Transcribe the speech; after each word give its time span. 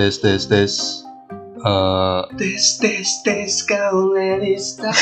tes 0.00 0.16
tes 0.16 0.42
tes. 0.48 0.72
Eh, 1.60 2.20
Tes 2.40 2.64
tes 2.80 3.08
tes 3.20 3.52
kau 3.68 4.16
lelis 4.16 4.80
tak 4.80 4.96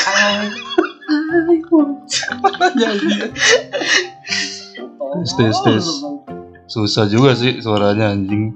tes 5.15 5.31
tes 5.39 5.55
tes. 5.63 5.85
Susah 6.67 7.07
juga 7.07 7.31
sih 7.39 7.63
suaranya 7.63 8.11
anjing. 8.11 8.51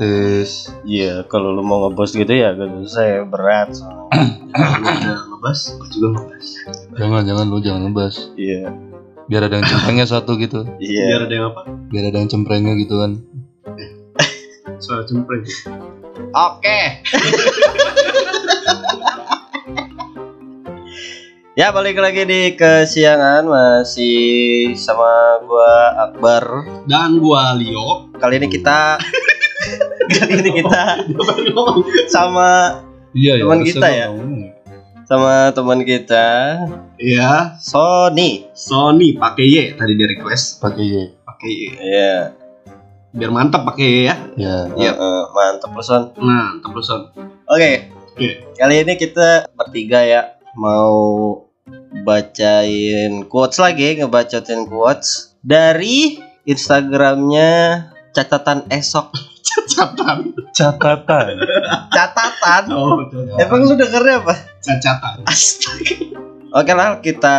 Tes. 0.00 0.72
Iya, 0.88 1.28
kalau 1.28 1.52
lu 1.52 1.60
mau 1.60 1.84
ngebos 1.84 2.16
gitu 2.16 2.32
ya 2.32 2.56
gak 2.56 2.88
saya 2.88 3.28
berat. 3.28 3.76
Udah 3.76 5.20
ngebas, 5.36 5.60
gue 5.76 5.88
juga 5.92 6.08
ngebas. 6.16 6.46
jangan 6.96 7.22
jangan 7.28 7.44
lu 7.52 7.60
jangan 7.60 7.92
ngebas. 7.92 8.32
Iya, 8.40 8.72
biar 9.28 9.52
ada 9.52 9.60
yang 9.60 9.68
cemprengnya 9.68 10.06
satu 10.08 10.40
gitu. 10.40 10.64
Iya. 10.80 11.04
Biar 11.12 11.20
ada 11.28 11.34
yang 11.36 11.46
apa? 11.52 11.60
biar 11.92 12.04
ada 12.08 12.18
yang 12.24 12.30
cemprengnya 12.32 12.72
gitu 12.80 12.96
kan 13.04 13.20
Suara 14.76 15.02
cempreng. 15.08 15.44
Oke. 16.32 16.80
ya 21.56 21.72
balik 21.72 21.96
lagi 21.96 22.28
di 22.28 22.52
kesiangan 22.52 23.48
masih 23.48 24.76
sama 24.76 25.40
gua 25.44 25.72
Akbar. 26.08 26.44
Dan 26.84 27.18
gua 27.20 27.56
Leo. 27.56 28.12
Kali 28.16 28.36
ini 28.36 28.48
kita 28.48 29.00
kali 30.16 30.32
ini 30.44 30.50
kita 30.62 31.02
sama 32.06 32.78
iya 33.10 33.42
Teman 33.42 33.58
harusnya 33.58 33.74
kita 33.74 33.88
ya? 33.90 34.06
sama 35.06 35.54
teman 35.54 35.80
kita 35.86 36.26
Iya, 36.98 37.54
Sony. 37.60 38.48
Sony 38.56 39.14
pakai 39.14 39.44
Y 39.46 39.56
tadi 39.76 39.92
di 39.94 40.04
request. 40.06 40.58
pakai 40.64 40.84
Y 40.84 40.96
Pakai 41.22 41.50
Y. 41.50 41.62
Iya. 41.76 42.45
Biar 43.16 43.32
mantap 43.32 43.64
pakai 43.64 44.12
ya. 44.12 44.14
ya 44.36 44.68
Iya. 44.76 44.92
Mantap 45.32 45.72
lu 45.72 45.80
Son. 45.80 46.12
Nah, 46.20 46.60
mantap 46.60 46.70
lu 46.76 46.82
Son. 46.84 47.08
Oke. 47.48 47.88
Oke. 48.12 48.28
Kali 48.52 48.84
ini 48.84 48.94
kita 49.00 49.48
bertiga 49.56 50.04
ya 50.04 50.36
mau 50.52 51.48
bacain 52.04 53.24
quotes 53.24 53.56
lagi, 53.56 53.96
ngebacotin 53.96 54.68
quotes 54.68 55.32
dari 55.40 56.20
Instagramnya 56.44 57.50
catatan 58.12 58.68
esok. 58.68 59.12
Cacatan. 59.46 60.36
catatan 60.52 61.38
Catatan. 61.88 62.64
Oh. 62.76 63.08
Emang 63.40 63.64
lu 63.64 63.72
dengernya 63.78 64.20
apa? 64.20 64.34
Cacatan. 64.60 65.24
Astaga. 65.24 65.96
Oke 66.56 66.72
lah, 66.72 67.00
kita 67.00 67.36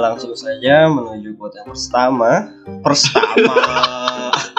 langsung 0.00 0.36
saja 0.36 0.88
menuju 0.88 1.36
quote 1.36 1.56
yang 1.60 1.68
pertama. 1.72 2.52
Pertama. 2.84 3.54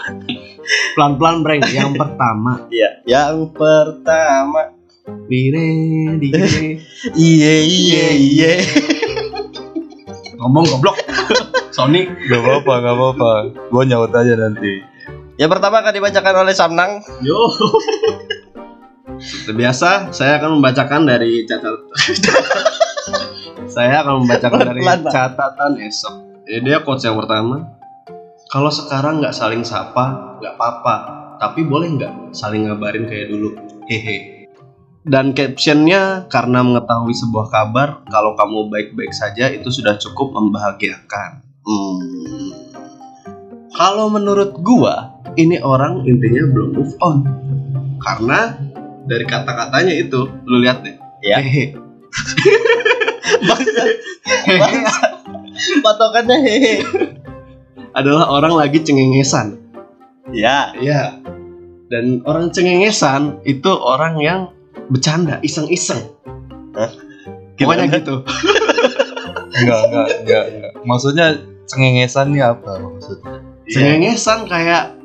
Pelan-pelan, 0.96 1.46
Breng. 1.46 1.62
Yang 1.68 1.96
pertama. 1.96 2.68
Iya, 2.68 2.90
yang 3.08 3.52
pertama. 3.54 4.78
Dire, 5.28 5.68
dire. 6.20 6.48
Iye 7.16 7.56
iye 7.64 8.06
iye. 8.16 8.54
Ngomong 10.36 10.68
goblok. 10.68 11.00
Sony. 11.72 12.10
gak 12.10 12.42
apa 12.42 12.52
apa 12.58 12.74
gak 12.82 12.96
apa 12.98 13.06
apa 13.14 13.30
gua 13.70 13.84
nyaut 13.86 14.10
aja 14.10 14.34
nanti 14.34 14.82
Yang 15.38 15.50
pertama 15.54 15.86
akan 15.86 15.94
dibacakan 15.94 16.36
oleh 16.42 16.54
Samnang. 16.58 16.92
Yo. 17.22 17.38
Seperti 19.22 19.54
biasa, 19.54 20.10
saya 20.10 20.42
akan 20.42 20.58
membacakan 20.58 21.06
dari 21.06 21.46
catatan. 21.46 21.78
saya 23.78 24.02
akan 24.02 24.26
membacakan 24.26 24.74
dari 24.74 24.82
catatan 24.82 25.72
esok. 25.86 26.16
Jadi 26.50 26.66
dia 26.66 26.82
quotes 26.82 27.06
yang 27.06 27.22
pertama. 27.22 27.77
Kalau 28.48 28.72
sekarang 28.72 29.20
nggak 29.20 29.36
saling 29.36 29.68
sapa, 29.68 30.40
nggak 30.40 30.56
apa-apa. 30.56 30.96
Tapi 31.36 31.68
boleh 31.68 32.00
nggak 32.00 32.32
saling 32.32 32.72
ngabarin 32.72 33.04
kayak 33.04 33.28
dulu? 33.28 33.60
Hehe. 33.92 34.48
Dan 35.04 35.36
captionnya 35.36 36.32
karena 36.32 36.64
mengetahui 36.64 37.12
sebuah 37.12 37.52
kabar 37.52 38.08
kalau 38.08 38.40
kamu 38.40 38.72
baik-baik 38.72 39.12
saja 39.12 39.52
itu 39.52 39.68
sudah 39.68 40.00
cukup 40.00 40.32
membahagiakan. 40.32 41.44
Hmm. 41.68 42.52
Kalau 43.76 44.08
menurut 44.16 44.56
gua, 44.64 45.20
ini 45.36 45.60
orang 45.60 46.08
intinya 46.08 46.48
belum 46.48 46.70
move 46.72 46.96
on. 47.04 47.18
Karena 48.00 48.56
dari 49.12 49.28
kata-katanya 49.28 49.92
itu, 49.92 50.24
lu 50.48 50.64
lihat 50.64 50.88
deh. 50.88 50.96
Ya. 51.20 51.44
Hehe. 51.44 51.76
Bangsa. 53.48 53.82
Bangsa. 54.64 55.06
Patokannya 55.84 56.38
hehe. 56.48 56.76
Adalah 57.98 58.30
orang 58.30 58.54
lagi 58.54 58.86
cengengesan. 58.86 59.58
Ya. 60.30 60.70
Iya. 60.78 61.18
Dan 61.90 62.22
orang 62.30 62.54
cengengesan 62.54 63.42
itu 63.42 63.74
orang 63.74 64.22
yang 64.22 64.54
bercanda, 64.94 65.42
iseng-iseng. 65.42 66.14
Hah? 66.78 66.92
Pokoknya 67.58 67.90
Gimana? 67.90 67.98
gitu. 67.98 68.16
enggak 69.58 69.80
enggak 69.90 70.08
enggak 70.22 70.44
enggak 70.54 70.72
maksudnya 70.86 71.28
cengengesan 71.66 72.30
nih 72.30 72.46
apa 72.46 72.78
maksudnya 72.78 73.42
Iya. 73.68 73.76
Cengengesan 73.76 74.48
kayak 74.48 74.96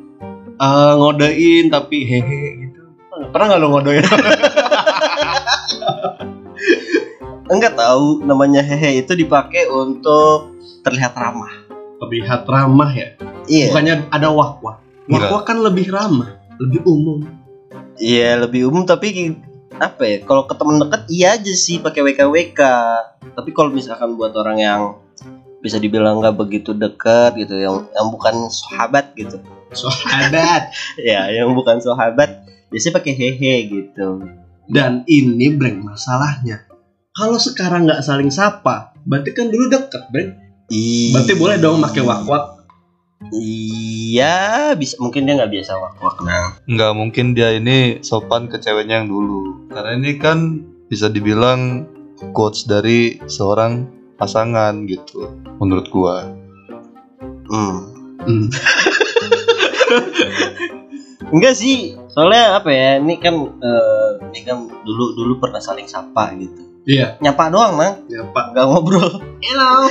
eh, 0.55 0.93
ngodain 0.95 1.67
tapi 1.67 2.07
hehe 2.07 2.43
gitu. 2.63 2.83
Pernah 3.35 3.47
nggak 3.51 3.59
lo 3.59 3.69
ngodain? 3.75 4.07
Enggak 7.53 7.75
tahu 7.75 8.23
namanya 8.23 8.63
hehe 8.63 9.03
itu 9.03 9.19
dipakai 9.19 9.67
untuk 9.67 10.55
terlihat 10.87 11.11
ramah. 11.19 11.62
Terlihat 12.03 12.43
ramah 12.51 12.91
ya. 12.91 13.15
Iya. 13.47 13.71
Bukannya 13.71 13.95
ada 14.11 14.29
wak-wak. 14.35 14.83
Wak-wak 15.07 15.43
kan 15.47 15.63
lebih 15.63 15.91
ramah, 15.91 16.39
lebih 16.59 16.83
umum. 16.83 17.23
Iya, 17.99 18.43
lebih 18.43 18.71
umum 18.71 18.83
tapi 18.83 19.39
apa 19.79 20.03
ya? 20.03 20.17
Kalau 20.27 20.47
ke 20.51 20.55
temen 20.59 20.83
deket 20.83 21.03
iya 21.11 21.39
aja 21.39 21.55
sih 21.55 21.79
pakai 21.79 22.03
WKWK. 22.03 22.61
Tapi 23.39 23.51
kalau 23.55 23.71
misalkan 23.71 24.19
buat 24.19 24.35
orang 24.35 24.59
yang 24.59 24.83
bisa 25.63 25.79
dibilang 25.79 26.19
nggak 26.19 26.35
begitu 26.35 26.75
dekat 26.75 27.39
gitu, 27.39 27.55
yang 27.55 27.87
yang 27.95 28.09
bukan 28.11 28.51
sahabat 28.51 29.15
gitu. 29.15 29.39
Sahabat. 29.71 30.75
ya, 31.11 31.31
yang 31.31 31.55
bukan 31.55 31.79
sahabat 31.79 32.43
biasanya 32.73 32.99
pakai 32.99 33.15
hehe 33.15 33.55
gitu. 33.71 34.27
Dan 34.67 35.07
ini 35.07 35.53
Breng 35.55 35.85
masalahnya. 35.85 36.67
Kalau 37.13 37.37
sekarang 37.37 37.85
nggak 37.85 38.01
saling 38.01 38.33
sapa, 38.33 38.97
berarti 39.05 39.31
kan 39.37 39.53
dulu 39.53 39.69
deket 39.69 40.03
Breng. 40.09 40.42
Iya. 40.73 41.13
Berarti 41.13 41.35
boleh 41.37 41.57
dong 41.61 41.85
pakai 41.85 42.01
wak-wak. 42.01 42.45
Iya, 43.31 44.73
bisa 44.75 44.99
mungkin 44.99 45.29
dia 45.29 45.39
nggak 45.39 45.53
biasa 45.55 45.79
wak-wak 45.79 46.17
nah. 46.27 46.59
nggak 46.67 46.93
mungkin 46.99 47.39
dia 47.39 47.55
ini 47.55 48.03
sopan 48.03 48.51
ke 48.51 48.59
ceweknya 48.59 48.99
yang 48.99 49.15
dulu 49.15 49.71
karena 49.71 49.95
ini 49.95 50.19
kan 50.19 50.59
bisa 50.91 51.07
dibilang 51.07 51.87
quotes 52.35 52.67
dari 52.67 53.23
seorang 53.31 53.87
pasangan 54.19 54.91
gitu 54.91 55.31
menurut 55.63 55.87
gua 55.87 56.27
Hmm. 57.53 57.79
Hmm. 58.25 58.49
Enggak 61.33 61.53
sih, 61.53 61.97
soalnya 62.09 62.57
apa 62.57 62.73
ya? 62.73 62.97
Ini 62.97 63.15
kan 63.21 63.35
eh, 63.61 64.11
ini 64.33 64.41
kan 64.41 64.69
dulu 64.69 65.13
dulu 65.17 65.33
pernah 65.37 65.61
saling 65.61 65.85
sapa 65.85 66.33
gitu. 66.41 66.72
Iya. 66.83 67.15
Nyapa 67.23 67.51
doang, 67.51 67.79
Mang. 67.79 67.95
Ya 68.11 68.27
Pak. 68.27 68.59
Gak 68.59 68.67
ngobrol. 68.67 69.23
Hello. 69.39 69.73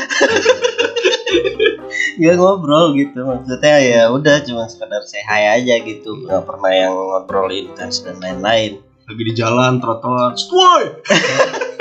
Gak 2.22 2.36
ngobrol 2.36 2.86
gitu. 3.00 3.24
Maksudnya 3.24 3.76
ya 3.80 4.02
udah 4.12 4.44
cuma 4.44 4.68
sekedar 4.68 5.04
say 5.08 5.24
hi 5.24 5.60
aja 5.60 5.80
gitu. 5.80 6.28
Gak 6.28 6.44
pernah 6.44 6.72
yang 6.72 6.92
ngobrol 6.92 7.48
intens 7.52 8.04
dan 8.04 8.20
lain-lain. 8.20 8.84
Lagi 9.08 9.24
di 9.24 9.34
jalan 9.36 9.80
trotoar. 9.80 10.36
Woi. 10.36 10.84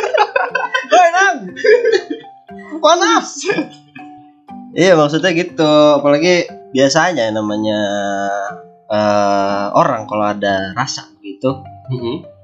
Woi, 0.90 1.08
Nang. 1.11 1.38
Panas. 2.79 3.29
Iya, 4.79 4.94
maksudnya 4.94 5.35
gitu. 5.35 5.99
Apalagi 5.99 6.46
biasanya 6.70 7.35
namanya 7.35 7.81
eh, 8.87 9.67
orang 9.75 10.06
kalau 10.06 10.31
ada 10.31 10.70
rasa 10.79 11.11
gitu 11.19 11.67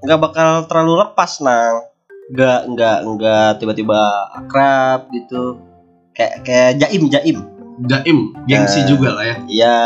nggak 0.03 0.21
bakal 0.23 0.51
terlalu 0.67 1.07
lepas 1.07 1.39
nang 1.43 1.87
nggak 2.27 2.61
nggak 2.75 2.97
nggak 3.07 3.49
tiba-tiba 3.63 4.01
akrab 4.35 5.07
gitu 5.15 5.63
kayak 6.11 6.43
kayak 6.43 6.71
jaim 6.83 7.07
jaim 7.07 7.39
Jaim, 7.77 8.33
gengsi 8.49 8.81
Eh. 8.81 8.89
juga 8.89 9.13
lah 9.13 9.21
ya. 9.21 9.37
ya 9.53 9.77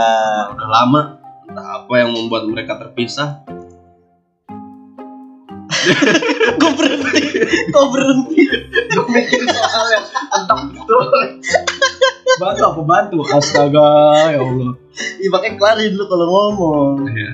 Udah 0.55 0.69
lama. 0.71 1.19
Entah 1.43 1.83
apa 1.83 1.91
yang 1.99 2.15
membuat 2.15 2.47
mereka 2.47 2.79
terpisah. 2.79 3.43
gue 6.61 6.71
berhenti 6.79 7.23
gue 7.67 7.85
berhenti 7.91 8.43
Gue 8.95 9.05
mikir 9.11 9.43
soalnya 9.43 10.07
tentang 10.07 10.71
itu. 10.71 10.97
Bantu 12.39 12.63
apa 12.63 12.83
bantu? 12.87 13.19
Astaga, 13.27 13.91
ya 14.31 14.39
Allah. 14.39 14.71
Ih, 15.19 15.29
makanya 15.35 15.59
kelarin 15.59 15.91
dulu 15.99 16.05
kalau 16.07 16.27
ngomong 16.31 17.11
Iya. 17.11 17.31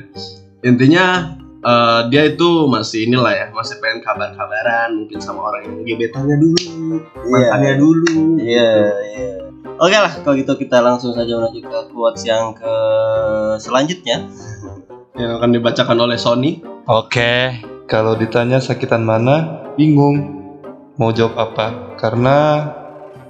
Intinya 0.64 1.36
eh, 1.66 2.00
dia 2.14 2.22
itu 2.30 2.70
masih 2.70 3.10
inilah 3.10 3.34
ya, 3.34 3.46
masih 3.50 3.82
pengen 3.82 3.98
kabar-kabaran 4.06 4.94
mungkin 4.94 5.18
sama 5.18 5.50
orang 5.50 5.66
yang 5.66 5.74
gebetannya 5.82 6.36
dulu, 6.38 7.02
mantannya 7.26 7.74
dulu. 7.74 8.38
iya 8.38 8.94
iya 9.10 9.34
oke 9.76 9.96
lah 9.98 10.12
kalau 10.22 10.38
gitu 10.38 10.54
kita 10.54 10.78
langsung 10.78 11.10
saja 11.12 11.36
menuju 11.36 11.60
ke 11.66 11.78
quotes 11.90 12.22
yang 12.24 12.54
ke 12.54 12.74
selanjutnya 13.58 14.30
yang 15.16 15.40
akan 15.40 15.50
dibacakan 15.56 15.98
oleh 15.98 16.20
Sony. 16.20 16.60
Oke, 16.86 17.64
kalau 17.88 18.14
ditanya 18.14 18.60
sakitan 18.60 19.02
mana, 19.02 19.64
bingung 19.74 20.44
mau 21.00 21.10
jawab 21.12 21.36
apa 21.40 21.96
karena 21.96 22.36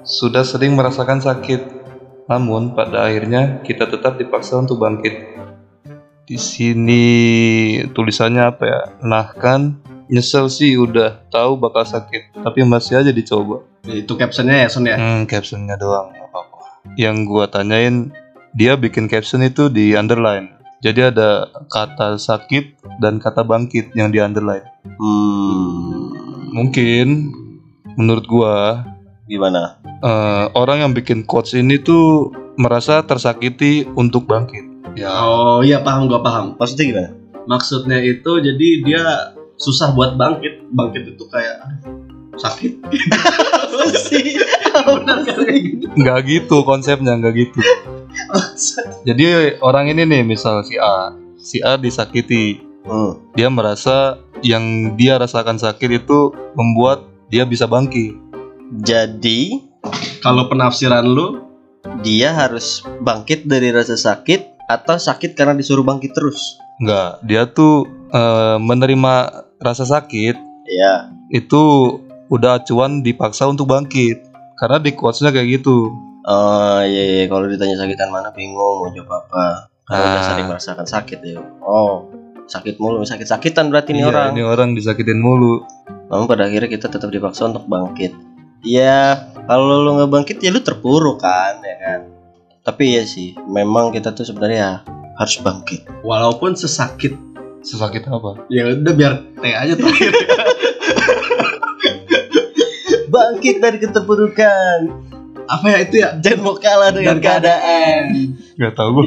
sudah 0.03 0.43
sering 0.43 0.75
merasakan 0.75 1.23
sakit. 1.23 1.79
Namun 2.27 2.75
pada 2.75 3.07
akhirnya 3.07 3.63
kita 3.63 3.87
tetap 3.87 4.19
dipaksa 4.19 4.59
untuk 4.59 4.83
bangkit. 4.83 5.39
Di 6.27 6.43
sini 6.43 7.07
tulisannya 7.95 8.43
apa 8.43 8.63
ya? 8.67 8.81
Nah 9.07 9.31
kan 9.31 9.79
nyesel 10.11 10.51
sih 10.51 10.75
udah 10.75 11.23
tahu 11.31 11.55
bakal 11.55 11.87
sakit, 11.87 12.35
tapi 12.43 12.67
masih 12.67 12.99
aja 12.99 13.15
dicoba. 13.15 13.63
Itu 13.87 14.19
captionnya 14.19 14.67
ya 14.67 14.69
Son 14.69 14.91
ya. 14.91 14.99
Hmm, 14.99 15.31
captionnya 15.31 15.79
doang, 15.79 16.11
nggak 16.11 16.27
apa-apa. 16.27 16.59
Yang 16.99 17.17
gua 17.31 17.47
tanyain, 17.47 18.11
dia 18.59 18.75
bikin 18.75 19.07
caption 19.07 19.47
itu 19.47 19.71
di 19.71 19.95
underline. 19.95 20.51
Jadi 20.83 21.15
ada 21.15 21.47
kata 21.71 22.19
sakit 22.19 22.99
dan 22.99 23.23
kata 23.23 23.47
bangkit 23.47 23.95
yang 23.95 24.11
di 24.11 24.19
underline. 24.19 24.67
Hmm. 24.83 26.11
Mungkin 26.59 27.31
menurut 27.95 28.27
gua 28.27 28.83
Gimana? 29.31 29.79
eh, 30.03 30.45
orang 30.59 30.83
yang 30.83 30.91
bikin 30.91 31.23
quotes 31.23 31.55
ini 31.55 31.79
tuh 31.79 32.35
merasa 32.59 33.07
tersakiti 33.07 33.87
untuk 33.95 34.27
bangkit. 34.27 34.76
Ya, 34.97 35.13
Oh 35.23 35.61
iya 35.61 35.85
paham 35.85 36.09
gua 36.09 36.25
paham. 36.25 36.57
Maksudnya 36.57 36.85
gimana? 36.89 37.11
Maksudnya 37.47 37.99
itu 38.01 38.31
jadi 38.41 38.69
dia 38.83 39.03
susah 39.61 39.93
buat 39.93 40.17
bangkit. 40.17 40.73
Bangkit 40.73 41.15
itu 41.15 41.25
kayak 41.29 41.57
sakit. 42.41 42.73
Sih? 44.09 44.41
Kan 44.73 45.23
kayak 45.25 45.61
gitu. 45.63 45.85
nggak 45.95 46.19
gitu 46.27 46.57
konsepnya, 46.65 47.17
nggak 47.17 47.35
gitu. 47.37 47.61
Jadi 49.05 49.57
orang 49.61 49.93
ini 49.93 50.09
nih, 50.09 50.23
misal 50.25 50.65
si 50.65 50.77
A, 50.81 51.13
si 51.39 51.61
A 51.61 51.77
disakiti, 51.77 52.65
Hmm. 52.87 53.19
dia 53.35 53.51
merasa 53.51 54.23
yang 54.47 54.95
dia 54.95 55.19
rasakan 55.19 55.59
sakit 55.59 56.07
itu 56.07 56.31
membuat 56.55 57.03
dia 57.27 57.43
bisa 57.43 57.67
bangkit. 57.67 58.15
Jadi 58.79 59.59
Kalau 60.23 60.47
penafsiran 60.47 61.03
lu 61.03 61.43
dia 62.03 62.31
harus 62.31 62.83
bangkit 63.03 63.47
dari 63.47 63.71
rasa 63.75 63.95
sakit 63.95 64.56
atau 64.67 64.97
sakit 64.97 65.33
karena 65.33 65.55
disuruh 65.55 65.83
bangkit 65.83 66.13
terus? 66.13 66.59
Enggak, 66.77 67.23
dia 67.25 67.43
tuh 67.47 67.87
eh, 68.11 68.59
menerima 68.59 69.15
rasa 69.59 69.83
sakit 69.83 70.37
Ya. 70.67 71.09
itu 71.31 71.63
udah 72.27 72.59
acuan 72.59 73.01
dipaksa 73.01 73.47
untuk 73.47 73.67
bangkit. 73.67 74.19
Karena 74.57 74.81
di 74.81 74.91
quotes-nya 74.93 75.31
kayak 75.31 75.61
gitu. 75.61 75.93
Oh 76.27 76.81
iya, 76.83 77.23
iya. 77.23 77.25
kalau 77.29 77.47
ditanya 77.47 77.79
sakitan 77.79 78.11
mana 78.11 78.35
bingung 78.35 78.59
mau 78.83 78.91
jawab 78.91 79.23
apa. 79.25 79.71
Karena 79.87 80.03
udah 80.03 80.19
Ah. 80.19 80.27
sering 80.27 80.47
merasakan 80.51 80.87
sakit 80.89 81.19
ya. 81.23 81.39
Oh, 81.63 82.11
sakit 82.47 82.83
mulu, 82.83 83.07
sakit-sakitan 83.07 83.71
berarti 83.71 83.95
ini 83.95 84.03
Iya, 84.03 84.11
orang. 84.11 84.29
Ini 84.35 84.43
orang 84.43 84.69
disakitin 84.75 85.23
mulu. 85.23 85.63
Namun 86.11 86.27
pada 86.27 86.51
akhirnya 86.51 86.67
kita 86.67 86.91
tetap 86.91 87.11
dipaksa 87.11 87.47
untuk 87.47 87.67
bangkit. 87.67 88.11
Ya, 88.63 89.31
kalau 89.47 89.87
lu 89.87 89.95
nggak 89.95 90.11
bangkit 90.11 90.37
ya 90.43 90.51
lu 90.51 90.59
terpuruk 90.59 91.23
kan, 91.23 91.63
ya 91.63 91.77
kan. 91.79 92.01
Tapi 92.67 92.99
ya 92.99 93.07
sih, 93.07 93.39
memang 93.47 93.95
kita 93.95 94.11
tuh 94.11 94.27
sebenarnya 94.27 94.83
harus 95.17 95.39
bangkit. 95.39 95.87
walaupun 96.03 96.59
sesakit 96.59 97.15
Sesakit 97.63 98.07
apa? 98.07 98.43
ya 98.47 98.67
udah 98.75 98.95
biar 98.95 99.13
teh 99.39 99.55
aja 99.55 99.75
terakhir. 99.75 100.11
Bangkit 103.07 103.63
dari 103.63 103.79
keterpurukan. 103.79 104.79
Apa 105.47 105.67
ya 105.71 105.79
itu 105.83 105.97
ya? 106.03 106.11
Jangan 106.19 106.41
mau 106.43 106.59
kalah 106.59 106.91
dengan 106.91 107.19
Dan 107.19 107.23
keadaan. 107.23 108.03
Gak 108.59 108.73
tau 108.75 108.91
gue. 108.93 109.07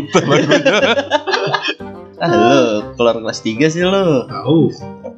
Ah, 2.20 2.28
lu 2.28 2.84
keluar 3.00 3.16
kelas 3.16 3.40
3 3.40 3.72
sih 3.72 3.80
lu. 3.80 4.28
Tahu. 4.28 4.60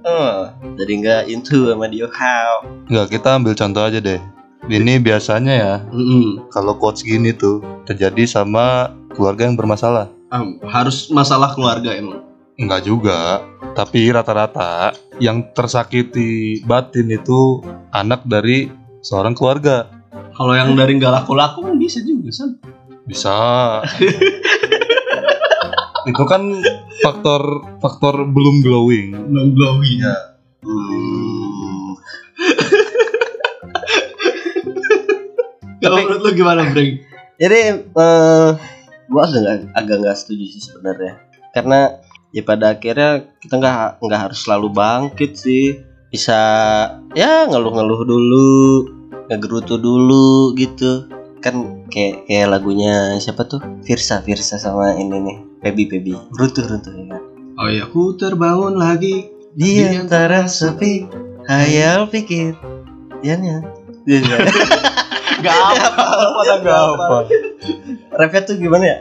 Oh, 0.02 0.38
jadi 0.78 0.92
nggak 1.02 1.22
into 1.30 1.70
sama 1.70 1.90
Dio 1.90 2.06
How. 2.10 2.62
Enggak, 2.90 3.18
kita 3.18 3.38
ambil 3.38 3.54
contoh 3.58 3.82
aja 3.82 3.98
deh. 3.98 4.22
Ini 4.72 5.04
biasanya 5.04 5.52
ya, 5.52 5.76
Mm-mm. 5.92 6.48
kalau 6.48 6.80
quotes 6.80 7.04
gini 7.04 7.36
tuh 7.36 7.60
terjadi 7.84 8.24
sama 8.24 8.96
keluarga 9.12 9.44
yang 9.44 9.60
bermasalah. 9.60 10.08
Am, 10.32 10.64
harus 10.64 11.12
masalah 11.12 11.52
keluarga 11.52 11.92
emang. 11.92 12.24
Enggak 12.56 12.88
juga, 12.88 13.44
tapi 13.76 14.08
rata-rata 14.08 14.96
yang 15.20 15.52
tersakiti 15.52 16.64
batin 16.64 17.12
itu 17.12 17.60
anak 17.92 18.24
dari 18.24 18.72
seorang 19.04 19.36
keluarga. 19.36 19.92
Kalau 20.40 20.56
yang 20.56 20.72
dari 20.80 20.96
nggak 20.96 21.20
laku-laku 21.20 21.68
kan 21.68 21.76
bisa 21.76 22.00
juga 22.00 22.32
san. 22.32 22.56
Bisa. 23.04 23.36
itu 26.08 26.24
kan 26.24 26.64
faktor 27.04 27.60
faktor 27.84 28.24
belum 28.24 28.64
glowing. 28.64 29.20
Non 29.20 29.52
glowing. 29.52 30.00
Hmm. 30.00 30.31
Kalau 35.82 35.98
Tapi- 35.98 36.06
menurut 36.06 36.22
lu 36.22 36.32
gimana, 36.38 36.62
Breng? 36.70 36.92
Jadi 37.42 37.60
eh 37.82 38.50
gua 39.10 39.22
agak 39.26 39.74
agak 39.74 39.96
nggak 40.06 40.18
setuju 40.18 40.46
sih 40.46 40.62
sebenarnya. 40.62 41.18
Karena 41.58 41.98
ya 42.30 42.46
pada 42.46 42.78
akhirnya 42.78 43.26
kita 43.42 43.58
nggak 43.58 43.98
nggak 43.98 44.22
harus 44.30 44.40
selalu 44.46 44.70
bangkit 44.70 45.34
sih. 45.34 45.82
Bisa 46.14 46.38
ya 47.18 47.50
ngeluh-ngeluh 47.50 48.06
dulu, 48.06 48.54
ngegerutu 49.34 49.82
dulu 49.82 50.54
gitu. 50.54 51.10
Kan 51.42 51.90
kayak 51.90 52.30
kayak 52.30 52.48
lagunya 52.54 53.18
siapa 53.18 53.50
tuh? 53.50 53.58
Virsa, 53.82 54.22
Virsa 54.22 54.62
sama 54.62 54.94
ini 54.94 55.18
nih. 55.18 55.38
Pebi 55.66 55.90
Pebi. 55.90 56.14
Runtuh-runtuh 56.14 56.94
ya 56.94 57.06
kan. 57.10 57.22
Oh 57.58 57.68
iya, 57.70 57.90
ku 57.90 58.14
terbangun 58.14 58.78
lagi. 58.78 59.34
Di 59.52 59.84
antara 59.84 60.46
sepi, 60.48 61.10
hayal 61.50 62.08
pikir. 62.08 62.54
Ya 63.26 63.36
nya. 63.36 63.66
Gak 65.42 65.58
apa. 65.58 66.06
Nggak 66.62 66.82
apa. 66.96 67.18
Rapnya 68.14 68.42
tuh 68.46 68.56
gimana 68.58 68.86
ya? 68.86 69.00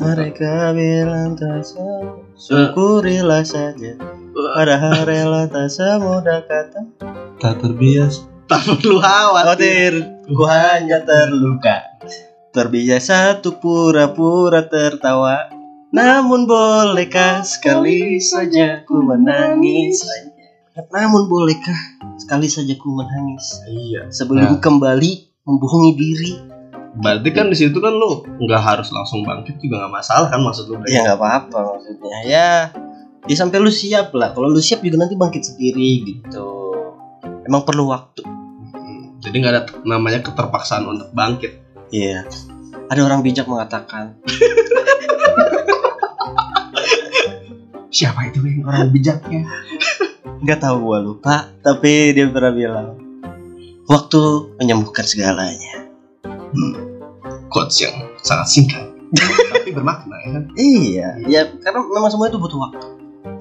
Mereka 0.00 0.70
bilang 0.72 1.34
tak 1.34 1.66
sama, 1.66 2.22
syukurilah 2.38 3.42
saja. 3.42 3.98
Padahal 4.30 5.02
rela 5.02 5.50
tak 5.50 5.66
semudah 5.66 6.46
kata. 6.46 6.80
Tak 7.42 7.54
terbiasa. 7.58 8.22
Tak 8.46 8.62
perlu 8.66 8.98
khawatir. 8.98 9.46
Khawatir, 9.46 9.92
ku 10.30 10.42
hanya 10.46 10.98
terluka. 11.02 11.76
Terbiasa 12.50 13.38
untuk 13.38 13.58
pura-pura 13.62 14.66
tertawa. 14.66 15.50
Namun 15.90 16.46
bolehkah 16.46 17.42
sekali 17.42 18.18
saja 18.22 18.86
ku 18.86 19.02
menangis? 19.02 20.06
Namun 20.90 21.26
bolehkah 21.26 21.78
sekali 22.14 22.46
saja 22.46 22.74
ku 22.78 22.94
menangis 22.94 23.58
Iya. 23.66 24.10
sebelum 24.10 24.62
kembali 24.62 25.29
membohongi 25.44 25.92
diri? 25.96 26.32
Berarti 26.90 27.30
kan 27.30 27.46
di 27.48 27.56
situ 27.56 27.78
kan 27.78 27.94
lu 27.94 28.26
nggak 28.26 28.62
harus 28.62 28.90
langsung 28.90 29.22
bangkit 29.22 29.62
juga 29.62 29.86
nggak 29.86 29.94
masalah 29.94 30.26
kan 30.28 30.42
maksud 30.42 30.66
lu? 30.68 30.76
Breng? 30.82 30.90
Ya 30.90 31.06
nggak 31.06 31.18
apa-apa 31.22 31.58
maksudnya. 31.76 32.16
Ya, 32.26 32.50
ya 33.24 33.34
sampai 33.38 33.62
lu 33.62 33.70
siap 33.70 34.10
lah. 34.12 34.34
Kalau 34.34 34.50
lu 34.50 34.58
siap 34.58 34.82
juga 34.82 35.06
nanti 35.06 35.14
bangkit 35.14 35.42
sendiri 35.54 36.02
gitu. 36.04 36.74
Emang 37.46 37.62
perlu 37.62 37.88
waktu. 37.88 38.26
Hmm, 38.26 39.22
Jadi 39.22 39.34
nggak 39.38 39.52
ada 39.54 39.62
namanya 39.86 40.20
keterpaksaan 40.26 40.84
untuk 40.90 41.14
bangkit. 41.14 41.62
Iya. 41.94 42.26
Ada 42.90 43.06
orang 43.06 43.22
bijak 43.22 43.46
mengatakan, 43.46 44.18
Siapa 47.90 48.30
itu 48.30 48.42
yang 48.46 48.66
orang 48.66 48.90
bijaknya? 48.90 49.46
nggak 50.40 50.58
tahu 50.62 50.76
gua 50.80 50.98
lupa, 51.02 51.52
tapi 51.60 52.16
dia 52.16 52.26
pernah 52.30 52.50
bilang, 52.50 52.86
waktu 53.90 54.20
menyembuhkan 54.62 55.02
segalanya. 55.02 55.90
Quotes 57.50 57.82
yang 57.82 57.94
sangat 58.22 58.46
singkat. 58.46 58.84
Tapi 59.50 59.74
bermakna 59.74 60.14
ya 60.22 60.28
kan? 60.38 60.44
Iya, 60.54 61.08
ya 61.26 61.40
karena 61.58 61.82
memang 61.82 62.14
semua 62.14 62.30
itu 62.30 62.38
butuh 62.38 62.62
waktu, 62.62 62.86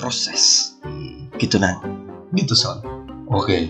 proses. 0.02 0.74
Gitu 1.38 1.62
nang. 1.62 1.78
Gitu 2.34 2.58
son. 2.58 2.82
Oke. 3.30 3.70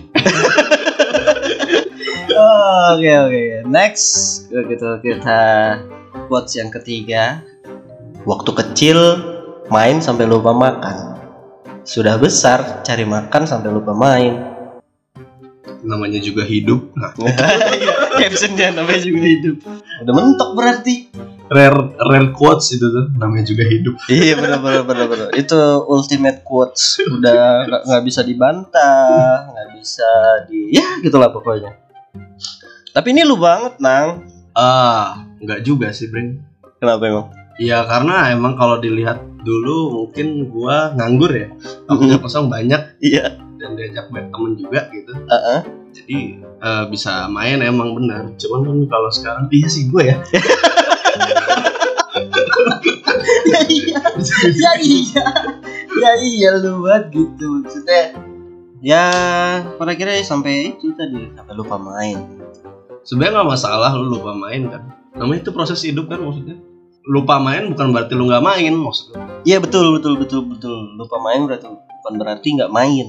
Oke 2.30 3.10
oke. 3.10 3.44
Next, 3.68 4.48
gitu 4.48 4.88
kita 5.02 5.40
quotes 6.30 6.56
yang 6.56 6.72
ketiga. 6.72 7.44
Waktu 8.24 8.50
kecil 8.54 8.98
main 9.68 10.00
sampai 10.00 10.24
lupa 10.24 10.54
makan. 10.56 11.20
Sudah 11.84 12.16
besar 12.16 12.80
cari 12.80 13.04
makan 13.04 13.44
sampai 13.44 13.68
lupa 13.68 13.92
main. 13.92 14.49
Namanya 15.80 16.20
juga 16.20 16.44
hidup. 16.44 16.92
Nah, 16.92 17.10
Iya, 17.80 17.92
captionnya 18.20 18.74
namanya 18.74 19.00
juga 19.00 19.24
hidup. 19.24 19.56
Udah 20.00 20.12
mentok 20.12 20.50
berarti. 20.52 21.08
rare 21.50 21.74
rare 21.98 22.30
quotes 22.30 22.70
itu 22.70 22.84
tuh. 22.84 23.10
Namanya 23.16 23.42
juga 23.44 23.64
hidup. 23.64 23.98
Iya 24.06 24.38
benar 24.38 24.60
benar 24.60 24.82
benar 24.84 25.06
benar. 25.06 25.28
Itu 25.34 25.58
ultimate 25.84 26.40
quotes. 26.40 27.02
Udah 27.02 27.66
nggak- 27.66 28.04
bisa 28.04 28.22
dibantah, 28.22 29.50
nggak 29.50 29.68
bisa 29.74 30.08
di 30.46 30.70
ya 30.70 31.00
gitulah 31.00 31.28
pokoknya. 31.28 31.74
Tapi 32.90 33.08
ini 33.10 33.22
lu 33.22 33.34
banget 33.34 33.78
nang. 33.78 34.30
Ah, 34.52 35.26
nggak 35.38 35.62
juga 35.62 35.90
sih, 35.90 36.06
Breng. 36.06 36.38
Kenapa 36.76 37.02
emang? 37.04 37.26
Ya 37.56 37.82
karena 37.82 38.30
emang 38.30 38.54
kalau 38.54 38.78
dilihat 38.78 39.18
dulu 39.40 40.04
mungkin 40.04 40.46
gua 40.46 40.92
nganggur 40.92 41.32
ya 41.32 41.48
waktunya 41.84 42.16
kosong 42.16 42.46
banyak 42.46 43.00
Iya. 43.00 43.39
Dan 43.70 43.78
diajak 43.78 44.10
banyak 44.10 44.28
temen 44.34 44.52
juga 44.58 44.80
gitu 44.90 45.12
Heeh. 45.14 45.60
jadi 45.94 46.18
eh, 46.42 46.84
bisa 46.90 47.30
main 47.30 47.62
emang 47.62 47.94
benar 47.94 48.34
cuman 48.34 48.60
kan 48.66 48.76
kalau 48.90 49.10
sekarang 49.14 49.44
iya 49.54 49.68
sih 49.70 49.86
gue 49.86 50.02
ya 50.10 50.16
ya 53.50 53.60
iya. 53.70 54.00
ya 54.50 54.72
iya. 54.82 55.24
Ya 56.00 56.12
iya 56.16 56.50
lu 56.56 56.80
buat 56.80 57.10
gitu 57.12 57.60
maksudnya. 57.60 58.14
Ya, 58.80 59.04
pada 59.76 59.92
kira 59.92 60.16
sampai 60.24 60.72
itu 60.72 60.96
tadi 60.96 61.28
sampai 61.36 61.52
lupa 61.52 61.76
main. 61.76 62.16
sebenarnya 63.00 63.40
nggak 63.40 63.50
masalah 63.56 63.90
lu 63.96 64.12
lupa 64.12 64.36
main 64.36 64.68
kan 64.68 64.92
namanya 65.16 65.40
itu 65.40 65.50
proses 65.56 65.80
hidup 65.80 66.04
kan 66.12 66.20
maksudnya 66.20 66.60
lupa 67.08 67.40
main 67.40 67.72
bukan 67.72 67.96
berarti 67.96 68.12
lu 68.12 68.28
nggak 68.28 68.44
main 68.44 68.76
maksudnya 68.76 69.24
Iya 69.40 69.56
betul 69.56 69.96
betul 69.96 70.20
betul 70.20 70.44
betul 70.44 71.00
lupa 71.00 71.16
main 71.16 71.48
berarti 71.48 71.64
bukan 71.72 72.14
berarti 72.20 72.48
nggak 72.60 72.68
main. 72.68 73.06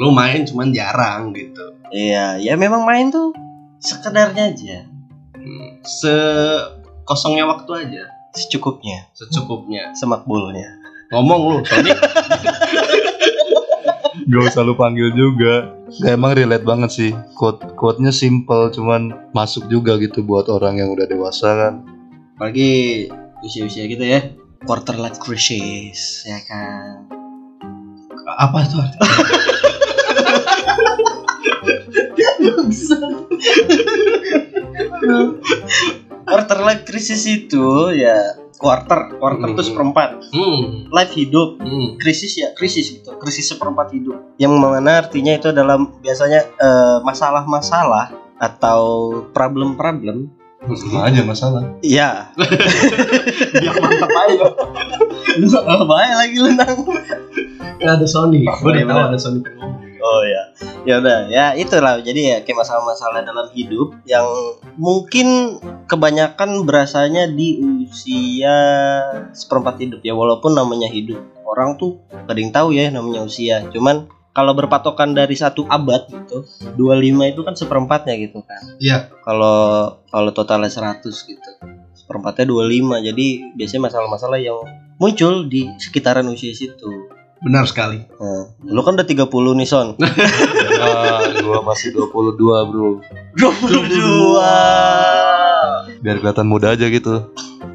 Lu 0.00 0.08
main 0.10 0.48
cuman 0.48 0.72
jarang 0.72 1.36
gitu 1.36 1.76
Iya, 1.92 2.38
ya 2.40 2.54
memang 2.56 2.86
main 2.86 3.10
tuh 3.10 3.34
sekedarnya 3.82 4.54
aja, 4.54 4.78
Hmm, 5.34 5.80
se 5.82 6.12
kosongnya 7.02 7.48
waktu 7.48 7.84
aja 7.84 8.04
secukupnya, 8.30 9.08
secukupnya 9.12 9.90
semakbulnya. 9.92 10.68
ngomong 11.10 11.40
lu 11.48 11.56
Tony 11.66 11.90
Gak 14.30 14.42
usah 14.46 14.62
lu 14.62 14.78
panggil 14.78 15.10
juga. 15.10 15.74
Gak 15.90 16.12
emang 16.14 16.38
relate 16.38 16.62
banget 16.62 16.90
sih. 16.94 17.10
Quote 17.34 17.74
quote-nya 17.74 18.14
simple 18.14 18.70
cuman 18.70 19.10
masuk 19.34 19.66
juga 19.66 19.98
gitu 19.98 20.22
buat 20.22 20.46
orang 20.46 20.78
yang 20.78 20.94
udah 20.94 21.10
dewasa 21.10 21.50
kan. 21.50 21.74
Apalagi 22.38 23.10
usia-usia 23.42 23.90
gitu 23.90 24.06
ya, 24.06 24.30
quarter 24.62 24.94
life 24.94 25.18
crisis, 25.18 26.22
ya 26.22 26.38
kan. 26.46 27.10
apa 28.30 28.58
tuh 28.70 28.78
artinya? 28.78 29.10
quarter 36.26 36.58
life 36.62 36.82
crisis 36.86 37.22
itu 37.26 37.92
ya 37.96 38.16
quarter, 38.60 39.16
quarter 39.16 39.56
itu 39.56 39.62
Hmm. 39.64 39.68
seperempat. 39.72 40.08
hmm, 40.36 40.92
Life 40.92 41.16
hidup, 41.16 41.56
hmm. 41.64 41.96
krisis 41.96 42.36
ya 42.36 42.52
krisis 42.52 42.92
gitu, 42.92 43.16
krisis 43.16 43.48
seperempat 43.48 43.88
hidup. 43.96 44.36
Yang 44.36 44.52
mana 44.60 45.00
artinya 45.00 45.32
itu 45.32 45.48
adalah 45.48 45.80
biasanya 45.80 46.44
eh, 46.60 46.98
masalah-masalah 47.00 48.12
atau 48.36 48.80
problem-problem. 49.32 50.28
Sama 50.60 51.08
aja 51.08 51.24
masalah. 51.24 51.64
Iya, 51.80 52.36
biar 53.64 53.74
mantap 53.80 54.12
aja 54.12 54.44
lu 55.40 55.48
baik 55.88 56.12
lagi 56.20 56.36
lu 56.36 56.52
nang. 56.52 56.78
ada 57.80 58.04
Sony 58.04 58.44
gue 58.44 58.60
udah 58.60 58.84
tahu 58.84 59.00
ada 59.08 59.16
Sony 59.16 59.40
pengen 59.40 59.89
Oh 60.00 60.24
ya, 60.24 60.42
ya 60.88 60.94
udah 60.98 61.28
ya 61.28 61.52
itulah. 61.54 62.00
Jadi 62.00 62.32
ya 62.32 62.38
kayak 62.40 62.64
masalah-masalah 62.64 63.20
dalam 63.20 63.52
hidup 63.52 63.92
yang 64.08 64.24
mungkin 64.80 65.60
kebanyakan 65.84 66.64
berasanya 66.64 67.28
di 67.28 67.60
usia 67.84 68.56
seperempat 69.36 69.76
hidup 69.76 70.00
ya, 70.00 70.16
walaupun 70.16 70.56
namanya 70.56 70.88
hidup. 70.88 71.20
Orang 71.44 71.76
tuh 71.76 72.00
gak 72.08 72.32
ada 72.32 72.40
yang 72.40 72.52
tahu 72.54 72.68
ya 72.72 72.88
namanya 72.88 73.26
usia. 73.26 73.66
Cuman 73.68 74.08
kalau 74.30 74.54
berpatokan 74.54 75.12
dari 75.12 75.34
satu 75.34 75.66
abad 75.66 76.06
gitu, 76.06 76.46
25 76.78 77.34
itu 77.34 77.40
kan 77.42 77.54
seperempatnya 77.58 78.14
gitu 78.16 78.40
kan. 78.46 78.62
Iya. 78.78 79.10
Kalau 79.26 79.98
kalau 80.08 80.30
totalnya 80.30 80.70
100 80.70 81.02
gitu. 81.28 81.50
Seperempatnya 81.92 82.46
25. 82.48 83.06
Jadi 83.10 83.26
biasanya 83.58 83.82
masalah-masalah 83.90 84.38
yang 84.38 84.58
muncul 84.96 85.50
di 85.50 85.66
sekitaran 85.82 86.26
usia 86.30 86.54
situ. 86.54 87.19
Benar 87.40 87.64
sekali 87.64 88.04
Nah, 88.12 88.52
lu 88.62 88.80
kan 88.80 88.94
udah 88.94 89.04
30 89.04 89.16
nih 89.56 89.64
Son. 89.64 89.96
Ah, 90.80 91.20
gua 91.38 91.60
masih 91.62 91.92
22 91.92 92.40
bro. 92.40 92.98
22. 93.36 94.40
Biar 96.00 96.16
kelihatan 96.18 96.46
muda 96.46 96.70
aja 96.70 96.86
gitu. 96.86 97.26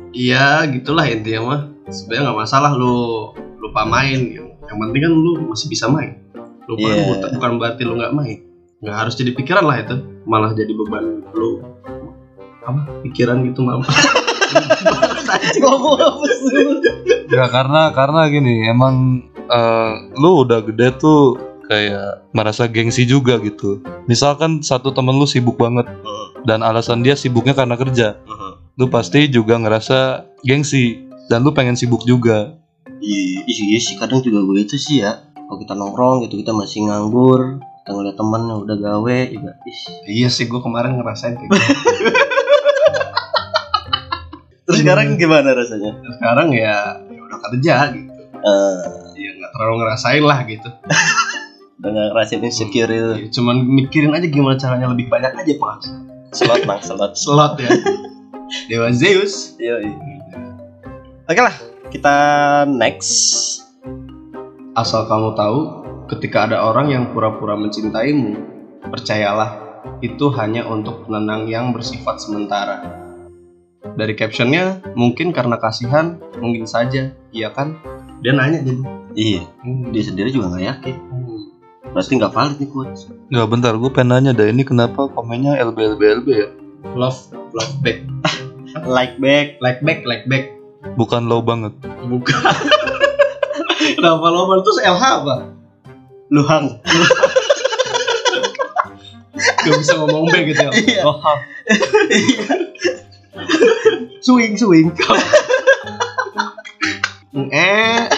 iya 0.10 0.64
gitulah 0.66 1.06
intinya 1.06 1.40
mah 1.44 1.60
sebenarnya 1.86 2.22
nggak 2.26 2.38
masalah 2.40 2.72
lu 2.72 3.30
lupa 3.58 3.84
main 3.84 4.32
gitu. 4.32 4.48
yang 4.66 4.78
penting 4.80 5.00
kan 5.04 5.12
lu 5.12 5.32
masih 5.46 5.68
bisa 5.68 5.86
main 5.86 6.18
lupa 6.66 6.82
Iya. 6.82 7.04
bukan- 7.06 7.32
bukan 7.36 7.52
berarti 7.60 7.82
lu 7.84 7.94
nggak 7.94 8.12
main 8.12 8.38
nggak 8.80 8.96
harus 8.96 9.14
jadi 9.14 9.30
pikiran 9.34 9.62
lah 9.62 9.76
itu 9.78 9.94
malah 10.24 10.50
jadi 10.52 10.72
beban 10.72 11.22
lu 11.30 11.62
apa 12.64 12.80
pikiran 13.04 13.44
gitu 13.44 13.60
malah? 13.62 13.86
Ya 17.28 17.46
karena 17.48 17.92
karena 17.92 18.20
gini 18.28 18.66
emang 18.66 19.22
eh, 19.50 19.92
lu 20.18 20.46
udah 20.46 20.60
gede 20.66 20.96
tuh 20.98 21.38
kayak 21.66 22.30
merasa 22.32 22.70
gengsi 22.70 23.06
juga 23.10 23.38
gitu. 23.42 23.82
Misalkan 24.06 24.62
satu 24.62 24.94
temen 24.94 25.18
lu 25.18 25.26
sibuk 25.26 25.58
banget 25.58 25.90
dan 26.46 26.62
alasan 26.62 27.02
dia 27.02 27.18
sibuknya 27.18 27.58
karena 27.58 27.74
kerja, 27.74 28.22
lu 28.78 28.86
pasti 28.90 29.26
juga 29.26 29.58
ngerasa 29.58 30.30
gengsi 30.46 31.10
dan 31.30 31.42
lu 31.42 31.52
pengen 31.54 31.74
sibuk 31.74 32.06
juga. 32.06 32.54
Iya, 33.02 33.44
iya 33.50 33.80
sih 33.82 33.98
kadang 33.98 34.22
juga 34.22 34.46
gue 34.46 34.62
itu 34.62 34.78
sih 34.78 35.02
ya. 35.02 35.26
Kalau 35.34 35.58
kita 35.62 35.74
nongkrong 35.78 36.26
gitu 36.26 36.42
kita 36.42 36.54
masih 36.54 36.90
nganggur, 36.90 37.62
kita 37.62 37.90
ngeliat 37.94 38.18
temen 38.18 38.42
yang 38.50 38.60
udah 38.66 38.78
gawe 38.82 39.18
juga. 39.30 39.52
Ih. 39.62 39.80
iya 40.10 40.28
sih 40.30 40.50
gue 40.50 40.62
kemarin 40.62 40.98
ngerasain 40.98 41.38
kayak 41.38 41.50
gitu 41.50 41.62
Terus 44.66 44.82
sekarang 44.82 45.14
gimana 45.22 45.54
rasanya? 45.54 45.94
sekarang 46.18 46.50
ya, 46.50 46.98
ya 47.06 47.22
udah 47.22 47.40
kerja 47.50 47.76
gitu 47.94 48.16
nggak 48.42 49.05
terlalu 49.56 49.76
ngerasain 49.82 50.24
lah 50.24 50.40
gitu 50.44 50.70
udah 51.80 51.90
gak 51.92 52.08
ngerasain 52.16 52.42
insecure 52.44 52.92
itu. 52.92 53.12
Ya, 53.20 53.28
cuman 53.32 53.56
mikirin 53.64 54.12
aja 54.12 54.28
gimana 54.28 54.60
caranya 54.60 54.92
lebih 54.92 55.08
banyak 55.08 55.32
aja 55.32 55.54
pak 55.56 55.78
Slot 56.36 56.68
bang, 56.68 56.82
slot. 56.84 57.16
slot 57.24 57.54
ya 57.64 57.72
Dewa 58.68 58.92
Zeus 58.92 59.56
Iya, 59.56 59.80
iya. 59.80 59.96
Oke 61.26 61.42
lah, 61.42 61.58
kita 61.90 62.16
next. 62.70 63.58
Asal 64.78 65.10
kamu 65.10 65.34
tahu, 65.34 65.60
ketika 66.06 66.46
ada 66.46 66.62
orang 66.62 66.94
yang 66.94 67.04
pura-pura 67.18 67.58
mencintaimu, 67.58 68.38
percayalah, 68.94 69.82
itu 70.06 70.30
hanya 70.38 70.70
untuk 70.70 71.10
penenang 71.10 71.50
yang 71.50 71.74
bersifat 71.74 72.22
sementara. 72.22 72.86
Dari 73.98 74.14
captionnya, 74.14 74.86
mungkin 74.94 75.34
karena 75.34 75.58
kasihan, 75.58 76.22
mungkin 76.38 76.70
saja, 76.70 77.10
iya 77.34 77.50
kan? 77.50 77.74
Dia 78.24 78.32
nanya 78.36 78.60
jadi. 78.64 78.82
Iya, 79.16 79.42
dia 79.96 80.04
sendiri 80.04 80.30
juga 80.32 80.52
nggak 80.52 80.66
yakin. 80.66 80.96
Berarti 81.96 82.12
nggak 82.20 82.34
valid 82.36 82.58
nih 82.60 82.70
quotes. 82.72 83.08
Ya 83.32 83.48
bentar, 83.48 83.72
gue 83.80 83.90
pengen 83.92 84.12
nanya 84.12 84.32
dah 84.36 84.48
ini 84.52 84.64
kenapa 84.68 85.08
komennya 85.12 85.56
LBLBLB 85.64 86.28
ya? 86.28 86.50
Love, 86.94 87.32
love 87.56 87.76
back, 87.82 88.04
Like 88.86 89.18
back. 89.24 89.58
like 89.64 89.80
back, 89.82 90.04
like 90.04 90.28
back. 90.28 90.52
Bukan 91.00 91.32
low 91.32 91.42
banget. 91.42 91.72
Bukan. 92.06 92.36
Kenapa 93.96 94.28
lo 94.34 94.50
terus 94.66 94.82
LH 94.82 95.02
apa? 95.02 95.36
Luhang. 96.34 96.82
Gak 99.66 99.74
bisa 99.82 99.94
ngomong 99.98 100.30
back 100.30 100.46
gitu 100.46 100.62
ya? 100.62 100.72
Iya. 100.74 101.02
Oh, 101.06 101.18
swing, 104.26 104.54
swing. 104.58 104.90
Eh. 107.52 108.08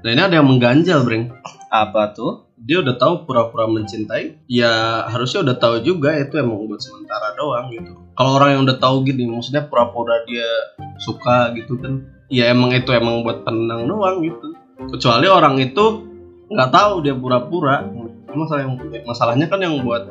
Nah 0.00 0.10
ini 0.16 0.22
ada 0.24 0.40
yang 0.40 0.48
mengganjal, 0.48 1.04
Breng. 1.04 1.28
Apa 1.68 2.16
tuh? 2.16 2.48
Dia 2.60 2.80
udah 2.80 2.96
tahu 2.96 3.28
pura-pura 3.28 3.68
mencintai, 3.68 4.48
ya 4.48 5.04
harusnya 5.08 5.44
udah 5.44 5.56
tahu 5.56 5.80
juga 5.80 6.12
itu 6.16 6.36
emang 6.40 6.68
buat 6.68 6.80
sementara 6.80 7.32
doang 7.36 7.72
gitu. 7.72 7.96
Kalau 8.16 8.36
orang 8.36 8.50
yang 8.56 8.62
udah 8.68 8.76
tahu 8.80 9.04
gini, 9.04 9.24
maksudnya 9.28 9.64
pura-pura 9.64 10.24
dia 10.28 10.44
suka 11.00 11.52
gitu 11.56 11.80
kan, 11.80 12.04
ya 12.28 12.52
emang 12.52 12.76
itu 12.76 12.92
emang 12.92 13.24
buat 13.24 13.48
penenang 13.48 13.88
doang 13.88 14.20
gitu. 14.24 14.56
Kecuali 14.92 15.26
orang 15.28 15.56
itu 15.60 15.84
nggak 16.52 16.70
tahu 16.72 16.92
dia 17.04 17.14
pura-pura. 17.16 17.84
Masalah 18.30 18.60
yang 18.64 18.74
masalahnya 19.08 19.46
kan 19.48 19.60
yang 19.60 19.80
buat 19.80 20.04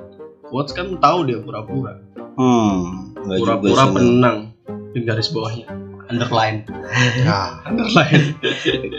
quotes 0.49 0.73
kan 0.73 0.97
tahu 0.97 1.29
dia 1.29 1.37
pura-pura. 1.41 2.01
Hmm. 2.33 3.08
Pura-pura 3.37 3.69
sih, 3.69 3.77
Nang. 3.77 3.93
penenang 3.93 4.37
di 4.93 4.99
garis 5.05 5.29
bawahnya. 5.29 5.67
Underline. 6.09 6.65
Nah, 7.21 7.61
underline. 7.69 8.33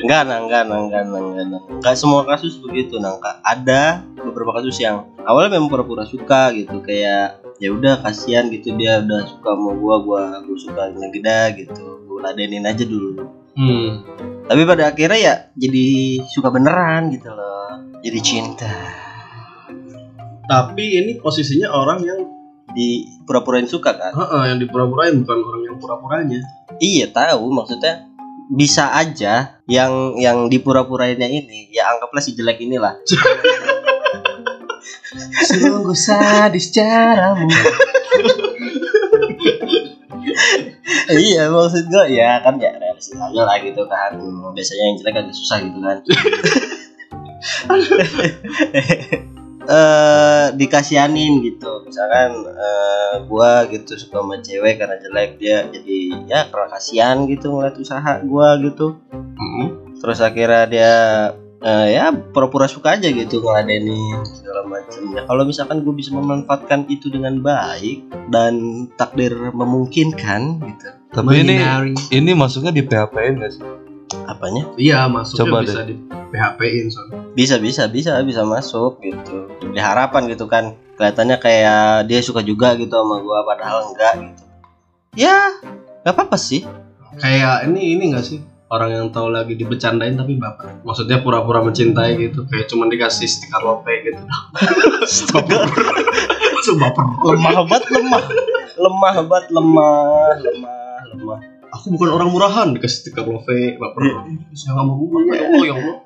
Enggak, 0.06 0.22
nang, 0.30 0.46
enggak, 0.46 0.62
nang, 0.70 0.82
enggak, 0.86 1.04
nang, 1.10 1.24
enggak, 1.34 1.46
nang. 1.50 1.62
Enggak 1.66 1.94
semua 1.98 2.22
kasus 2.22 2.62
begitu, 2.62 3.02
nang. 3.02 3.18
Kak. 3.18 3.42
Ada 3.42 4.06
beberapa 4.22 4.54
kasus 4.54 4.78
yang 4.78 5.10
awalnya 5.26 5.58
memang 5.58 5.74
pura-pura 5.74 6.06
suka 6.06 6.54
gitu, 6.54 6.78
kayak 6.86 7.42
ya 7.58 7.74
udah 7.74 8.00
kasihan 8.06 8.46
gitu 8.48 8.72
dia 8.78 9.02
udah 9.02 9.26
suka 9.26 9.58
sama 9.58 9.74
gua, 9.74 9.96
gua 10.06 10.22
gua 10.46 10.56
suka 10.56 10.94
geda 10.94 11.40
gitu. 11.58 12.06
Gua 12.06 12.30
ladenin 12.30 12.62
aja 12.62 12.86
dulu. 12.86 13.26
Hmm. 13.58 14.06
Tapi 14.46 14.62
pada 14.62 14.94
akhirnya 14.94 15.18
ya 15.18 15.34
jadi 15.58 15.86
suka 16.30 16.54
beneran 16.54 17.10
gitu 17.10 17.26
loh. 17.34 17.74
Jadi 18.06 18.18
cinta. 18.22 18.70
Tapi 20.46 20.84
ini 20.98 21.18
posisinya 21.18 21.74
orang 21.74 21.98
yang 22.06 22.20
di 22.74 23.06
pura-purain 23.26 23.66
suka 23.66 23.94
kan? 23.94 24.12
Heeh, 24.14 24.42
yang 24.54 24.58
dipura-purain 24.62 25.14
bukan 25.22 25.38
orang 25.42 25.62
yang 25.66 25.76
pura-puranya. 25.78 26.40
iya 26.80 27.06
tahu. 27.10 27.50
Maksudnya 27.50 28.10
bisa 28.50 28.90
aja 28.90 29.62
yang 29.70 30.18
yang 30.18 30.50
dipura-purainnya 30.50 31.30
ini 31.30 31.70
ya 31.70 31.86
anggaplah 31.94 32.18
si 32.18 32.34
jelek 32.34 32.58
inilah. 32.62 32.98
Sungguh 35.46 35.94
sadis 35.94 36.74
caramu. 36.74 37.46
iya 41.10 41.50
maksud 41.50 41.90
gue 41.90 42.06
ya 42.14 42.38
kan 42.42 42.58
ya 42.58 42.70
realistis 42.78 43.18
aja 43.18 43.42
lah 43.46 43.56
gitu 43.62 43.86
kan. 43.86 44.18
Biasanya 44.54 44.82
yang 44.90 44.96
jelek 44.98 45.16
agak 45.22 45.34
susah 45.34 45.58
gitu 45.62 45.78
kan 45.78 45.98
eh 49.70 50.46
dikasianin 50.58 51.38
gitu. 51.46 51.86
Misalkan 51.86 52.42
eh, 52.50 53.14
gua 53.30 53.70
gitu 53.70 53.94
suka 53.94 54.18
sama 54.18 54.42
cewek 54.42 54.82
karena 54.82 54.98
jelek 54.98 55.38
dia 55.38 55.62
jadi 55.70 55.98
ya 56.26 56.40
karena 56.50 56.66
kasihan 56.74 57.16
gitu 57.30 57.54
ngeliat 57.54 57.78
usaha 57.78 58.18
gua 58.26 58.58
gitu. 58.58 58.98
Terus 60.00 60.18
akhirnya 60.18 60.64
dia 60.66 60.94
eh, 61.62 61.86
ya 61.94 62.10
pura-pura 62.10 62.66
suka 62.66 62.96
aja 62.96 63.08
gitu 63.12 63.44
ngeladenin 63.44 64.24
segala 64.24 64.64
macam 64.66 65.02
ya 65.12 65.22
kalau 65.28 65.42
misalkan 65.44 65.84
gue 65.84 65.94
bisa 65.94 66.10
memanfaatkan 66.16 66.88
itu 66.88 67.12
dengan 67.12 67.38
baik 67.44 68.08
dan 68.32 68.86
takdir 68.96 69.32
memungkinkan 69.52 70.64
gitu. 70.64 70.88
Tapi 71.10 71.42
ini 71.44 71.56
ini 72.10 72.30
masuknya 72.32 72.72
di 72.72 72.82
PHP-in 72.86 73.34
gak 73.42 73.52
sih? 73.52 73.89
Apanya 74.26 74.64
Iya, 74.74 75.06
masuknya 75.06 75.40
Coba 75.44 75.56
bisa 75.62 75.80
di 75.82 75.94
PHP-in 76.30 76.86
soalnya. 76.88 77.18
bisa 77.30 77.56
bisa 77.58 77.86
bisa 77.86 78.18
bisa 78.22 78.42
masuk 78.42 78.98
gitu 79.00 79.46
di 79.70 79.78
harapan 79.78 80.26
gitu 80.26 80.46
kan 80.46 80.74
kelihatannya 80.94 81.36
kayak 81.38 82.06
dia 82.06 82.20
suka 82.20 82.40
juga 82.40 82.74
gitu 82.74 82.90
sama 82.90 83.18
gua 83.18 83.42
padahal 83.42 83.90
enggak 83.90 84.14
gitu 84.18 84.42
ya 85.16 85.58
nggak 86.02 86.14
apa-apa 86.14 86.34
sih 86.34 86.62
Kayak 87.10 87.66
ini 87.66 87.98
ini 87.98 88.14
gak 88.14 88.22
sih? 88.22 88.38
Orang 88.70 88.94
yang 88.94 89.10
tahu 89.10 89.34
lagi 89.34 89.58
dibecandain 89.58 90.14
tapi 90.14 90.38
baper. 90.38 90.78
Maksudnya 90.86 91.18
pura-pura 91.18 91.58
mencintai 91.58 92.14
gitu, 92.14 92.46
kayak 92.46 92.70
cuman 92.70 92.86
dikasih 92.86 93.26
stiker 93.26 93.58
lope 93.58 93.90
gitu. 94.06 94.22
baper. 95.34 95.58
Langsung 96.54 96.78
baper. 96.78 97.02
lemah 97.02 97.66
banget 97.66 97.82
lemah 97.90 98.22
lemah 98.78 99.14
banget 99.26 99.46
lemah 99.50 99.82
lemah 99.90 100.34
lemah 100.38 100.89
Aku 101.80 101.96
bukan 101.96 102.12
orang 102.12 102.28
murahan 102.28 102.76
dikasih 102.76 103.08
stiker 103.08 103.24
love 103.24 103.48
baper. 103.48 104.02
Saya 104.52 104.76
nggak 104.76 104.84
mau 104.84 105.00
buka 105.00 105.16
ya 105.32 105.48
Allah 105.48 105.64
ya 105.64 105.74
Allah. 105.80 105.96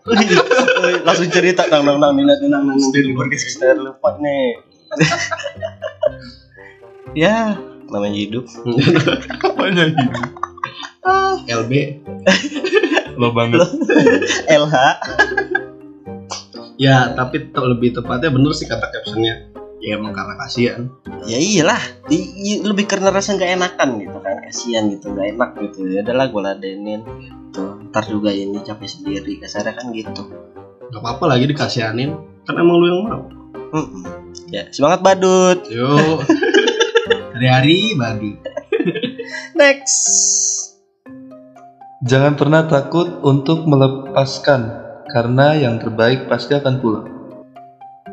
langsung 1.02 1.31
cerita 1.35 1.66
tang 1.66 1.83
tang 1.83 1.99
tang 1.99 2.14
nilai 2.14 2.38
nang 2.47 2.71
nang 2.71 2.78
Still 2.78 3.11
Saya 3.35 3.75
lupa 3.75 4.14
nih 4.23 4.54
ya 7.19 7.59
namanya 7.90 8.14
hidup 8.14 8.47
Apanya 9.43 9.90
ini? 9.90 10.07
LB 11.50 11.73
Lo 13.19 13.35
banget. 13.35 13.59
LH 14.47 14.76
Ya, 16.75 17.14
tapi 17.14 17.54
lebih 17.54 17.95
tepatnya 17.95 18.35
bener 18.35 18.50
sih 18.50 18.66
kata 18.66 18.90
captionnya. 18.90 19.47
Ya 19.78 19.95
emang 19.95 20.11
karena 20.11 20.35
kasihan. 20.43 20.90
ya 21.28 21.38
iyalah 21.38 21.78
lebih 22.66 22.88
karena 22.88 23.14
rasa 23.14 23.38
nggak 23.38 23.52
enakan 23.54 23.90
gitu 24.02 24.19
kan 24.19 24.34
kasihan 24.49 24.89
gitu 24.93 25.13
nggak 25.13 25.37
enak 25.37 25.51
gitu 25.65 25.89
ya 25.89 26.01
udahlah 26.05 26.27
gue 26.29 26.43
ladenin 26.43 27.01
gitu 27.05 27.63
ntar 27.91 28.05
juga 28.09 28.31
ini 28.35 28.61
capek 28.61 28.89
sendiri 28.89 29.39
kasarnya 29.41 29.73
kan 29.77 29.91
gitu 29.95 30.25
Gak 30.95 31.03
apa-apa 31.03 31.35
lagi 31.35 31.51
dikasihanin. 31.51 32.15
Kan 32.47 32.55
emang 32.55 32.79
lu 32.79 32.87
yang 32.87 33.01
mau. 33.03 33.23
Mm-mm. 33.75 34.07
ya 34.55 34.71
semangat 34.71 35.03
badut 35.03 35.66
Yuk. 35.66 36.23
Hari-hari 37.35 37.99
bagi. 37.99 38.38
next 39.59 39.99
Jangan 42.07 42.38
pernah 42.38 42.62
takut 42.71 43.18
untuk 43.27 43.66
melepaskan 43.66 44.71
karena 45.11 45.59
yang 45.59 45.83
terbaik 45.83 46.31
pasti 46.31 46.55
akan 46.55 46.79
pulang. 46.79 47.09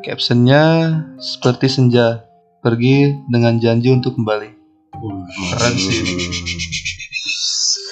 Captionnya 0.02 0.64
seperti 1.22 1.70
senja, 1.70 2.26
pergi 2.66 3.14
dengan 3.30 3.62
janji 3.62 3.94
untuk 3.94 4.18
kembali. 4.18 4.61
Keren 5.52 5.74
sih. 5.74 5.98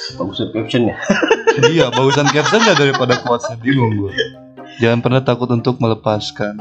bagus 0.10 0.42
caption 0.50 0.90
ya 0.90 0.96
iya, 1.72 1.86
bagusan 1.90 2.26
captionnya 2.28 2.74
daripada 2.74 3.22
quotesnya 3.22 3.62
bingung 3.62 3.94
gue. 3.96 4.12
Jangan 4.82 5.00
pernah 5.00 5.22
takut 5.22 5.50
untuk 5.50 5.78
melepaskan. 5.78 6.58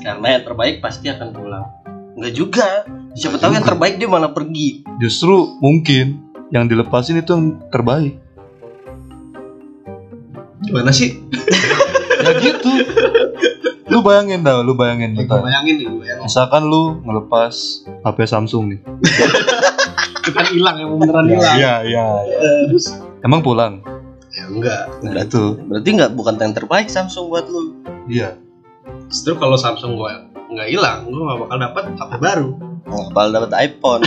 karena 0.00 0.38
yang 0.38 0.44
terbaik 0.44 0.78
pasti 0.78 1.10
akan 1.10 1.28
pulang 1.30 1.66
Enggak 2.14 2.32
juga 2.32 2.66
siapa 3.12 3.36
tahu 3.36 3.52
yang 3.52 3.66
terbaik 3.66 3.98
dia 3.98 4.06
malah 4.06 4.30
pergi 4.30 4.86
Justru 4.98 5.58
mungkin 5.58 6.22
yang 6.48 6.70
dilepasin 6.70 7.18
itu 7.18 7.34
yang 7.34 7.58
terbaik. 7.68 8.22
Gimana 10.62 10.90
sih? 10.90 11.18
Ya 12.16 12.30
gitu. 12.38 12.70
lu 13.86 14.02
bayangin 14.02 14.42
dah, 14.42 14.62
lu 14.62 14.74
bayangin 14.74 15.14
Ya, 15.14 15.26
bentar. 15.26 15.42
bayangin 15.42 15.74
nih, 15.76 15.86
bayangin. 15.90 16.22
Misalkan 16.22 16.62
lu 16.66 17.02
ngelepas 17.02 17.54
HP 18.02 18.18
Samsung 18.24 18.64
nih. 18.72 18.80
Itu 20.26 20.34
kan 20.34 20.42
hilang 20.50 20.76
yang 20.82 20.90
beneran 20.98 21.26
hilang. 21.30 21.54
Iya, 21.54 21.74
iya. 21.86 22.04
Emang 23.22 23.46
pulang? 23.46 23.78
Ya 24.34 24.50
enggak. 24.50 24.82
Nah, 25.00 25.22
itu. 25.22 25.54
berarti 25.64 25.88
nggak 25.94 26.12
bukan 26.12 26.34
yang 26.36 26.50
terbaik 26.52 26.90
Samsung 26.90 27.30
buat 27.30 27.46
lu 27.46 27.78
Iya. 28.10 28.34
Justru 29.06 29.38
kalau 29.38 29.54
Samsung 29.54 29.94
gue 29.94 30.12
nggak 30.50 30.66
hilang, 30.66 31.06
gue 31.06 31.14
nggak 31.16 31.40
bakal 31.40 31.56
dapat 31.62 31.82
HP 31.94 32.12
baru. 32.18 32.48
nggak 32.82 33.06
bakal 33.14 33.28
dapet 33.30 33.50
iPhone 33.56 34.02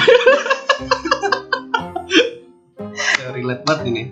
Ya, 3.20 3.28
relate 3.32 3.64
banget 3.64 3.82
ini. 3.88 4.04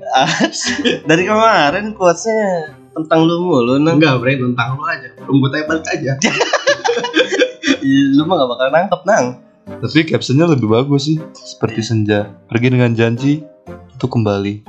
dari 1.03 1.23
kemarin 1.23 1.91
quotesnya 1.91 2.71
tentang 2.91 3.27
lu 3.27 3.43
mulu 3.43 3.75
nang 3.77 3.99
Enggak, 3.99 4.23
Bre, 4.23 4.39
tentang 4.39 4.79
lu 4.79 4.83
aja. 4.87 5.11
Rumput 5.21 5.51
aja 5.51 5.63
balik 5.67 5.85
aja. 5.91 6.11
lu 8.15 8.23
mah 8.23 8.35
gak 8.37 8.49
bakal 8.49 8.67
nangkep 8.71 9.01
nang 9.03 9.25
Tapi 9.67 10.07
captionnya 10.07 10.47
lebih 10.47 10.71
bagus 10.71 11.11
sih. 11.11 11.19
Seperti 11.35 11.83
senja. 11.83 12.31
Pergi 12.47 12.71
dengan 12.71 12.95
janji 12.95 13.43
untuk 13.67 14.15
kembali. 14.15 14.63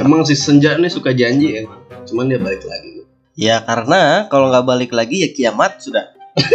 Emang 0.00 0.24
si 0.24 0.32
Senja 0.38 0.78
nih 0.80 0.88
suka 0.88 1.12
janji 1.12 1.60
emang. 1.60 1.76
Cuman 2.08 2.32
dia 2.32 2.40
balik 2.40 2.64
lagi. 2.64 3.04
ya 3.40 3.64
karena 3.64 4.28
kalau 4.28 4.52
nggak 4.52 4.68
balik 4.68 4.92
lagi 4.92 5.24
ya 5.24 5.32
kiamat 5.32 5.80
sudah 5.80 6.12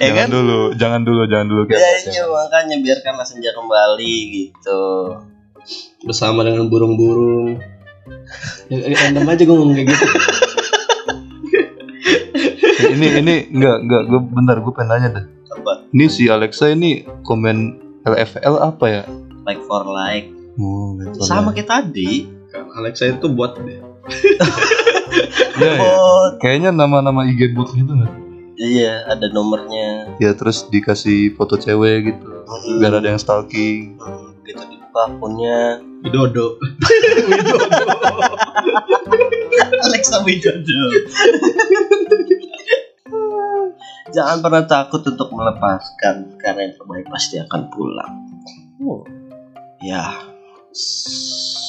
ya 0.00 0.10
jangan 0.10 0.16
kan 0.16 0.26
dulu, 0.32 0.74
jangan 0.74 1.06
dulu, 1.06 1.22
jangan 1.30 1.46
dulu 1.46 1.62
ya 1.70 1.78
iya 2.08 2.24
makanya 2.26 2.82
biarkanlah 2.82 3.22
senja 3.22 3.54
kembali 3.54 4.16
gitu 4.32 4.82
Bersama 6.06 6.46
dengan 6.46 6.70
burung-burung. 6.70 7.58
Ya, 8.70 8.76
random 8.86 9.26
aja 9.26 9.42
gue 9.42 9.56
ngomong 9.56 9.74
kayak 9.74 9.90
gitu. 9.90 10.06
Eh, 12.76 12.92
ini 12.92 13.06
ini 13.16 13.34
enggak 13.50 13.76
enggak 13.82 14.02
gue 14.04 14.20
bentar 14.26 14.54
gue 14.58 14.70
pengen 14.70 14.88
nanya 14.90 15.08
deh. 15.12 15.24
apa 15.48 15.72
Ini 15.88 16.04
si 16.06 16.26
Alexa 16.26 16.68
ini 16.68 17.00
komen 17.22 17.56
LFL 18.02 18.54
apa 18.58 18.84
ya? 18.86 19.02
like 19.42 19.58
for 19.62 19.82
like 19.84 20.26
Oh, 20.56 20.96
gitu. 20.96 21.20
sama 21.22 21.50
kayak 21.50 21.68
tadi 21.68 22.24
Kan 22.48 22.64
Alexa 22.74 23.04
itu 23.08 23.26
buat 23.28 23.56
dia. 23.58 23.80
Iya, 25.56 25.72
ya. 25.72 25.80
oh 25.80 26.36
Kayaknya 26.36 26.68
nama-nama 26.70 27.24
IG 27.24 27.50
bot 27.50 27.72
gitu 27.72 27.88
nggak? 27.88 28.12
iya 28.58 29.04
ada 29.06 29.28
nomornya 29.28 30.16
Ya 30.16 30.32
terus 30.32 30.64
dikasih 30.66 31.32
foto 31.32 31.54
cewek 31.54 32.06
gitu. 32.06 32.26
Biar 32.76 32.92
ada 32.94 33.06
yang 33.06 33.16
stalking. 33.16 33.96
Hmm, 33.96 34.34
gitu 34.42 34.60
dibuka 34.62 35.00
akunnya 35.06 35.80
Widodo. 36.02 36.56
Alexa 39.82 40.20
Widodo 40.20 40.80
Jangan 44.16 44.40
pernah 44.40 44.64
takut 44.64 45.04
untuk 45.04 45.28
melepaskan 45.28 46.40
karena 46.40 46.64
yang 46.64 46.74
terbaik 46.80 47.06
pasti 47.12 47.36
akan 47.36 47.68
pulang. 47.68 48.12
Oh. 48.80 49.04
Ya, 49.84 50.08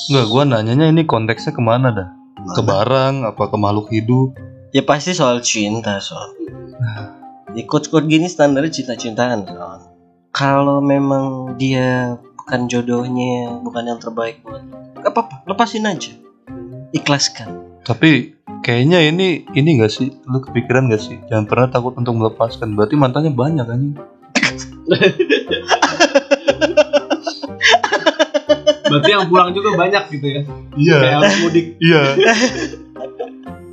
Enggak, 0.07 0.25
gua 0.31 0.43
nanyanya 0.47 0.87
ini 0.87 1.03
konteksnya 1.03 1.51
ke 1.51 1.59
mana 1.59 1.91
dah? 1.91 2.09
Ke 2.55 2.63
barang 2.63 3.27
apa 3.27 3.43
ke 3.51 3.57
makhluk 3.59 3.91
hidup? 3.91 4.39
ya 4.71 4.83
pasti 4.83 5.11
soal 5.15 5.43
cinta 5.43 5.99
soal. 5.99 6.31
Ikut-ikut 7.61 8.03
gini 8.07 8.29
standarnya 8.31 8.71
cinta-cintaan 8.71 9.47
soal. 9.47 9.79
Kalau 10.35 10.79
memang 10.79 11.57
dia 11.57 12.15
bukan 12.37 12.69
jodohnya, 12.69 13.57
bukan 13.65 13.83
yang 13.89 13.99
terbaik 13.99 14.39
buat, 14.45 14.61
gak 15.01 15.09
apa-apa, 15.09 15.35
lepasin 15.49 15.89
aja, 15.89 16.13
ikhlaskan. 16.93 17.81
Tapi 17.81 18.36
kayaknya 18.63 18.99
ini 19.09 19.45
ini 19.53 19.69
gak 19.81 19.91
sih? 19.91 20.13
Lu 20.25 20.39
kepikiran 20.41 20.89
gak 20.89 21.01
sih? 21.01 21.17
Jangan 21.29 21.45
pernah 21.45 21.67
takut 21.71 21.93
untuk 21.97 22.13
melepaskan. 22.17 22.73
Berarti 22.77 22.95
mantannya 22.97 23.33
banyak 23.33 23.65
anjing. 23.67 23.95
Berarti 28.87 29.09
yang 29.11 29.27
pulang 29.27 29.51
juga 29.51 29.75
banyak 29.75 30.03
gitu 30.15 30.27
ya. 30.27 30.41
Iya. 30.79 30.97
Kayak 30.97 31.15
harus 31.19 31.37
mudik. 31.43 31.65
Iya. 31.83 32.01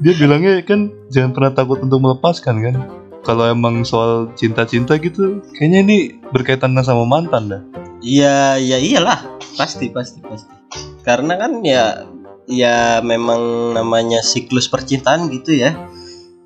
Dia 0.05 0.13
bilangnya 0.21 0.61
kan 0.67 0.91
jangan 1.09 1.31
pernah 1.33 1.53
takut 1.55 1.79
untuk 1.81 2.03
melepaskan 2.03 2.57
kan? 2.61 2.77
kalau 3.25 3.49
emang 3.49 3.83
soal 3.89 4.29
cinta-cinta 4.37 5.01
gitu, 5.01 5.41
kayaknya 5.57 5.81
ini 5.81 5.99
berkaitan 6.31 6.77
sama 6.85 7.09
mantan 7.09 7.49
dah. 7.49 7.63
Iya, 8.05 8.61
ya 8.61 8.77
iyalah, 8.77 9.25
pasti 9.57 9.89
pasti 9.89 10.21
pasti. 10.21 10.53
Karena 11.01 11.41
kan 11.41 11.65
ya 11.65 12.05
ya 12.47 13.01
memang 13.01 13.41
namanya 13.73 14.21
siklus 14.21 14.67
percintaan 14.67 15.29
gitu 15.29 15.53
ya. 15.53 15.75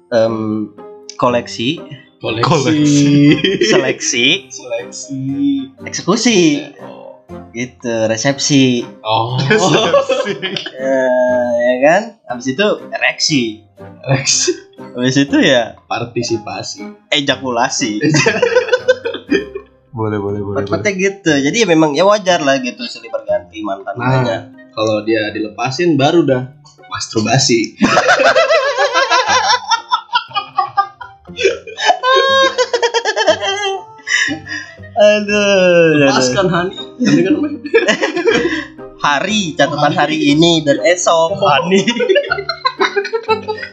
Em, 0.09 0.71
koleksi, 1.15 1.79
Koleksi. 2.19 2.83
seleksi, 3.71 4.27
Seleksi. 4.49 5.23
eksekusi, 5.81 6.67
gitu, 7.53 7.95
resepsi, 8.07 8.83
Oh. 9.01 9.39
Eh, 10.79 11.51
ya 11.59 11.75
kan? 11.81 12.03
Habis 12.27 12.53
itu 12.53 12.67
ereksi, 12.89 13.43
Seleksi. 13.79 14.51
habis 14.79 15.17
itu 15.17 15.37
ya 15.39 15.77
Partisipasi. 15.85 16.83
ejakulasi. 17.11 17.99
Boleh, 19.89 20.19
boleh, 20.21 20.39
boleh. 20.39 20.63
boleh. 20.63 20.63
Cepetnya 20.63 20.93
gitu. 20.95 21.33
Jadi 21.33 21.57
ya 21.59 21.67
memang 21.67 21.91
ya 21.91 22.07
wajar 22.07 22.39
lah 22.39 22.63
gitu 22.63 22.87
silih 22.87 23.11
berganti 23.11 23.59
mantan 23.61 23.95
Nah. 23.95 24.07
banyak. 24.07 24.43
Kalau 24.79 25.03
dia 25.03 25.35
dilepasin 25.35 25.99
baru 25.99 26.23
dah 26.23 26.55
masturbasi. 26.87 27.75
Aduh. 34.95 35.99
Lepaskan 35.99 36.47
Hani. 36.47 36.79
Kan 37.27 37.35
hari 39.03 39.59
catatan 39.59 39.99
hari 39.99 40.31
ini 40.31 40.63
dan 40.63 40.79
esok 40.87 41.35
Hani. 41.43 41.83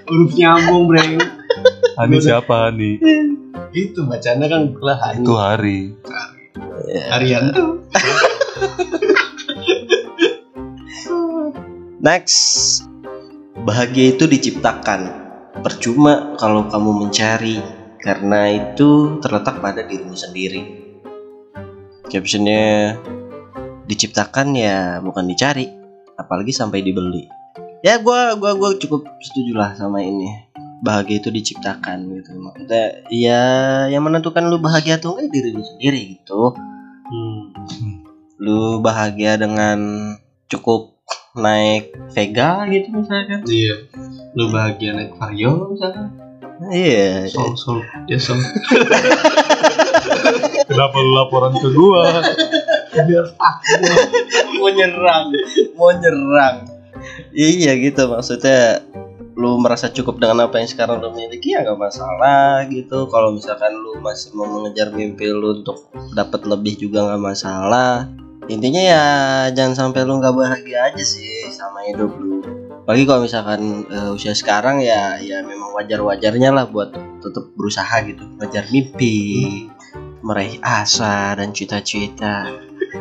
Huruf 0.09 0.33
nyambung, 0.33 0.89
Breng. 0.89 1.21
Hani 2.01 2.17
siapa 2.17 2.73
Hani? 2.73 2.97
Itu 3.77 4.09
bacanya 4.09 4.49
kan 4.49 4.73
lah 4.81 4.97
Hani. 4.97 5.21
Itu 5.21 5.33
hari. 5.37 5.93
Harian 7.13 7.53
tuh. 7.53 7.85
Next, 12.05 12.85
bahagia 13.65 14.13
itu 14.13 14.29
diciptakan. 14.29 15.25
Percuma 15.65 16.37
kalau 16.37 16.69
kamu 16.69 17.01
mencari, 17.01 17.57
karena 17.97 18.53
itu 18.53 19.17
terletak 19.25 19.57
pada 19.57 19.81
dirimu 19.81 20.13
sendiri. 20.13 20.85
Captionnya 22.05 22.93
diciptakan 23.89 24.53
ya 24.53 25.01
bukan 25.01 25.25
dicari, 25.25 25.65
apalagi 26.13 26.53
sampai 26.53 26.85
dibeli. 26.85 27.25
Ya 27.81 27.97
gua 27.97 28.37
gua 28.37 28.53
gua 28.53 28.77
cukup 28.77 29.09
setuju 29.25 29.57
lah 29.57 29.73
sama 29.73 30.05
ini. 30.05 30.29
Bahagia 30.85 31.17
itu 31.17 31.33
diciptakan 31.33 32.05
gitu. 32.21 32.37
Maksudnya 32.37 33.01
ya 33.09 33.41
yang 33.89 34.05
menentukan 34.05 34.45
lu 34.45 34.61
bahagia 34.61 35.01
atau 35.01 35.17
enggak 35.17 35.33
diri 35.33 35.57
lu 35.57 35.65
sendiri 35.65 36.21
gitu. 36.21 36.53
Hmm. 37.09 37.41
Lu 38.37 38.77
bahagia 38.85 39.41
dengan 39.41 39.81
cukup 40.45 40.94
naik 41.35 41.91
Vega 42.15 42.63
gitu 42.71 42.87
misalkan. 42.95 43.43
Iya. 43.45 43.75
Lu 44.35 44.51
bahagia 44.51 44.95
naik 44.95 45.15
Vario 45.19 45.71
misalnya. 45.71 46.11
Iya. 46.71 47.27
Sol, 47.27 47.55
sol. 47.59 47.79
Dia 48.07 48.19
sol. 48.19 48.39
Kenapa 50.71 50.95
lu 50.97 51.11
laporan 51.13 51.53
ke 51.59 51.69
gua? 51.75 52.23
Biar 52.95 53.27
mau 54.55 54.71
nyerang, 54.71 55.25
mau 55.75 55.91
nyerang. 55.91 56.55
Iya 57.35 57.75
gitu 57.77 58.07
maksudnya 58.07 58.81
lu 59.35 59.59
merasa 59.59 59.91
cukup 59.91 60.23
dengan 60.23 60.47
apa 60.47 60.63
yang 60.63 60.71
sekarang 60.71 61.03
lu 61.03 61.11
miliki 61.11 61.51
ya 61.53 61.67
nggak 61.67 61.75
masalah 61.75 62.63
gitu. 62.71 63.11
Kalau 63.11 63.35
misalkan 63.35 63.75
lu 63.75 63.99
masih 63.99 64.31
mau 64.31 64.47
mengejar 64.47 64.95
mimpi 64.95 65.27
lu 65.27 65.59
untuk 65.61 65.91
dapat 66.15 66.47
lebih 66.47 66.79
juga 66.79 67.03
nggak 67.03 67.21
masalah. 67.21 68.07
Intinya 68.45 68.81
ya 68.81 69.03
jangan 69.49 69.73
sampai 69.73 70.05
lu 70.05 70.21
nggak 70.21 70.35
bahagia 70.37 70.93
aja 70.93 71.03
sih 71.03 71.49
sama 71.49 71.81
hidup 71.89 72.13
lu. 72.13 72.45
Apalagi 72.85 73.03
kalau 73.09 73.21
misalkan 73.25 73.61
eh, 73.89 74.13
usia 74.13 74.37
sekarang 74.37 74.77
ya 74.85 75.17
ya 75.17 75.41
memang 75.41 75.73
wajar-wajarnya 75.73 76.53
lah 76.53 76.69
buat 76.69 76.93
tetap 76.93 77.49
berusaha 77.57 78.05
gitu, 78.05 78.21
ngejar 78.37 78.69
mimpi, 78.69 79.65
meraih 80.21 80.61
asa 80.61 81.33
dan 81.33 81.49
cita-cita. 81.57 82.45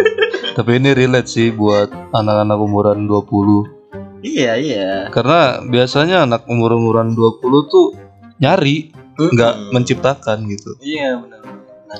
Tapi 0.57 0.70
ini 0.80 0.96
relate 0.96 1.28
sih 1.28 1.52
buat 1.52 1.92
anak-anak 1.92 2.59
umuran 2.59 3.04
20. 3.04 4.24
Iya 4.24 4.57
iya. 4.57 5.12
Karena 5.12 5.61
biasanya 5.61 6.24
anak 6.24 6.48
umur-umuran 6.48 7.12
20 7.12 7.44
tuh 7.68 7.92
nyari, 8.40 8.88
nggak 9.20 9.54
Mm-mm. 9.61 9.72
menciptakan 9.76 10.48
gitu. 10.48 10.72
Iya 10.80 11.20
benar. 11.20 11.44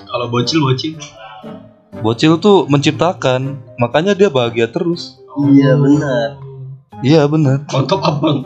Kalau 0.09 0.27
bocil 0.33 0.65
bocil. 0.65 0.97
Bocil 2.03 2.41
tuh 2.43 2.67
menciptakan, 2.67 3.61
makanya 3.79 4.17
dia 4.17 4.33
bahagia 4.33 4.67
terus. 4.67 5.21
Iya 5.51 5.79
benar. 5.79 6.29
Iya 7.05 7.23
bener. 7.27 7.67
Kontok 7.71 8.01
abang. 8.03 8.39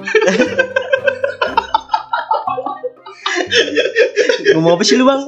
Ngomong 4.54 4.72
apa 4.76 4.82
sih 4.84 4.96
lu 4.96 5.04
bang? 5.06 5.22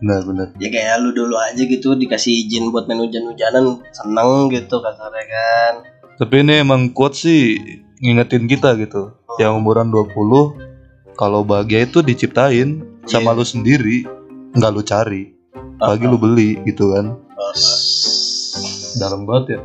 Benar 0.00 0.20
benar. 0.28 0.46
Ya 0.60 0.68
kayak 0.68 1.00
lu 1.02 1.10
dulu 1.12 1.36
aja 1.40 1.58
gitu 1.58 1.96
dikasih 1.96 2.46
izin 2.46 2.70
buat 2.70 2.86
main 2.86 3.00
hujan-hujanan 3.00 3.80
seneng 3.90 4.52
gitu 4.52 4.78
kasarnya 4.80 5.24
kan. 5.26 5.72
Tapi 6.16 6.34
ini 6.44 6.62
emang 6.64 6.92
kuat 6.92 7.16
sih 7.16 7.56
ngingetin 8.00 8.48
kita 8.48 8.76
gitu. 8.80 9.16
Yang 9.36 9.52
umuran 9.60 9.88
20 9.92 11.16
kalau 11.16 11.44
bahagia 11.44 11.88
itu 11.88 12.04
diciptain 12.04 12.84
sama 13.08 13.32
Iya. 13.32 13.38
lu 13.40 13.44
sendiri, 13.44 13.98
nggak 14.52 14.72
lu 14.72 14.82
cari. 14.84 15.35
Lagi 15.76 16.04
lu 16.08 16.16
beli 16.16 16.60
gitu 16.64 16.96
kan. 16.96 17.16
Dalam 18.96 19.28
banget 19.28 19.44
ya. 19.56 19.60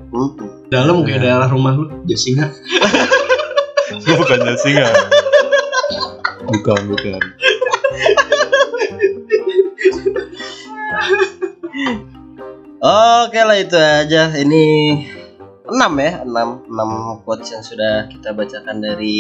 Dalam 0.67 1.08
kayak 1.08 1.21
daerah 1.24 1.47
rumah 1.47 1.76
lu. 1.76 1.88
Jasinga. 2.04 2.52
Gue 4.04 4.15
bukannya 4.15 4.56
singa. 4.56 4.88
Bukan, 6.47 6.80
bukan. 6.88 7.21
Oke 12.82 13.39
lah 13.43 13.58
itu 13.60 13.78
aja. 13.78 14.32
Ini 14.32 14.65
6 15.67 15.76
ya, 15.76 16.12
6 16.24 16.71
6 16.71 17.24
quotes 17.24 17.47
yang 17.52 17.63
sudah 17.63 18.08
kita 18.10 18.34
bacakan 18.34 18.84
dari 18.84 19.19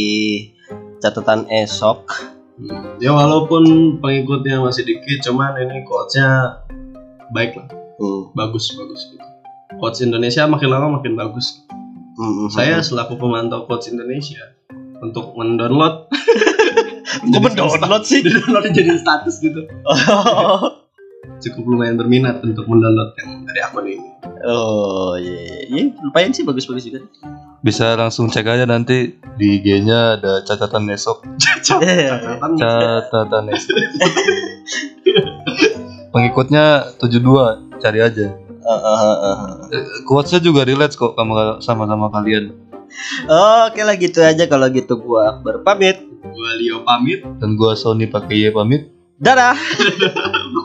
catatan 1.03 1.47
esok. 1.51 2.11
Ya 3.01 3.11
walaupun 3.15 3.97
pengikutnya 3.99 4.61
masih 4.61 4.85
dikit, 4.85 5.25
cuman 5.25 5.57
ini 5.57 5.81
quotesnya 5.85 6.61
baik 7.31 7.55
lah, 7.55 7.67
Hmm. 7.95 8.33
bagus 8.33 8.71
bagus 8.71 9.01
gitu. 9.07 9.25
Quotes 9.73 10.01
Indonesia 10.01 10.43
makin 10.45 10.69
lama 10.69 10.99
makin 10.99 11.13
bagus. 11.13 11.63
Hmm, 12.13 12.45
hmm, 12.45 12.47
Saya 12.49 12.77
hmm. 12.77 12.85
selaku 12.85 13.15
pemantau 13.15 13.63
quotes 13.63 13.87
Indonesia 13.87 14.51
untuk 14.99 15.33
mendownload, 15.33 16.11
Kok 17.23 17.41
mendownload 17.41 18.03
sih? 18.03 18.21
download 18.21 18.69
jadi 18.69 18.95
status 18.95 19.39
gitu. 19.39 19.65
Cukup 21.41 21.63
lumayan 21.65 21.95
berminat 21.95 22.41
untuk 22.41 22.65
mendownload 22.65 23.15
yang 23.15 23.41
dari 23.43 23.59
akun 23.59 23.85
ini. 23.87 24.07
oh 24.43 25.13
iya, 25.15 25.65
iya. 25.65 25.87
Ya, 25.87 25.97
lumayan 26.01 26.29
sih 26.31 26.43
bagus-bagus 26.43 26.85
juga. 26.85 27.01
Bisa 27.61 27.93
langsung 27.93 28.25
cek 28.27 28.43
aja 28.43 28.65
nanti 28.65 29.17
di 29.37 29.57
IG-nya 29.57 30.17
ada 30.17 30.41
catatan 30.43 30.89
esok. 30.89 31.21
Catatan 31.65 32.51
Catatan 32.57 33.43
esok. 33.49 33.77
Pengikutnya 36.11 36.91
72, 36.99 37.79
cari 37.79 37.99
aja. 38.03 38.27
Uh, 38.61 38.71
uh, 38.71 38.99
uh, 39.01 39.17
uh. 39.25 39.39
Eh, 39.73 40.39
juga 40.43 40.67
relate 40.67 40.93
kok 40.93 41.15
sama 41.15 41.57
sama 41.63 41.83
sama 41.87 42.07
kalian. 42.11 42.51
Oke 43.65 43.81
lah 43.87 43.95
gitu 43.95 44.19
aja 44.19 44.43
kalau 44.51 44.67
gitu 44.67 44.99
gua 44.99 45.39
Akbar 45.39 45.63
pamit. 45.63 46.03
gua 46.21 46.51
Leo 46.59 46.83
pamit. 46.83 47.23
Dan 47.39 47.55
gua 47.55 47.73
Sony 47.79 48.11
pakai 48.11 48.43
Y 48.43 48.51
pamit. 48.51 48.91
Dadah. 49.17 49.55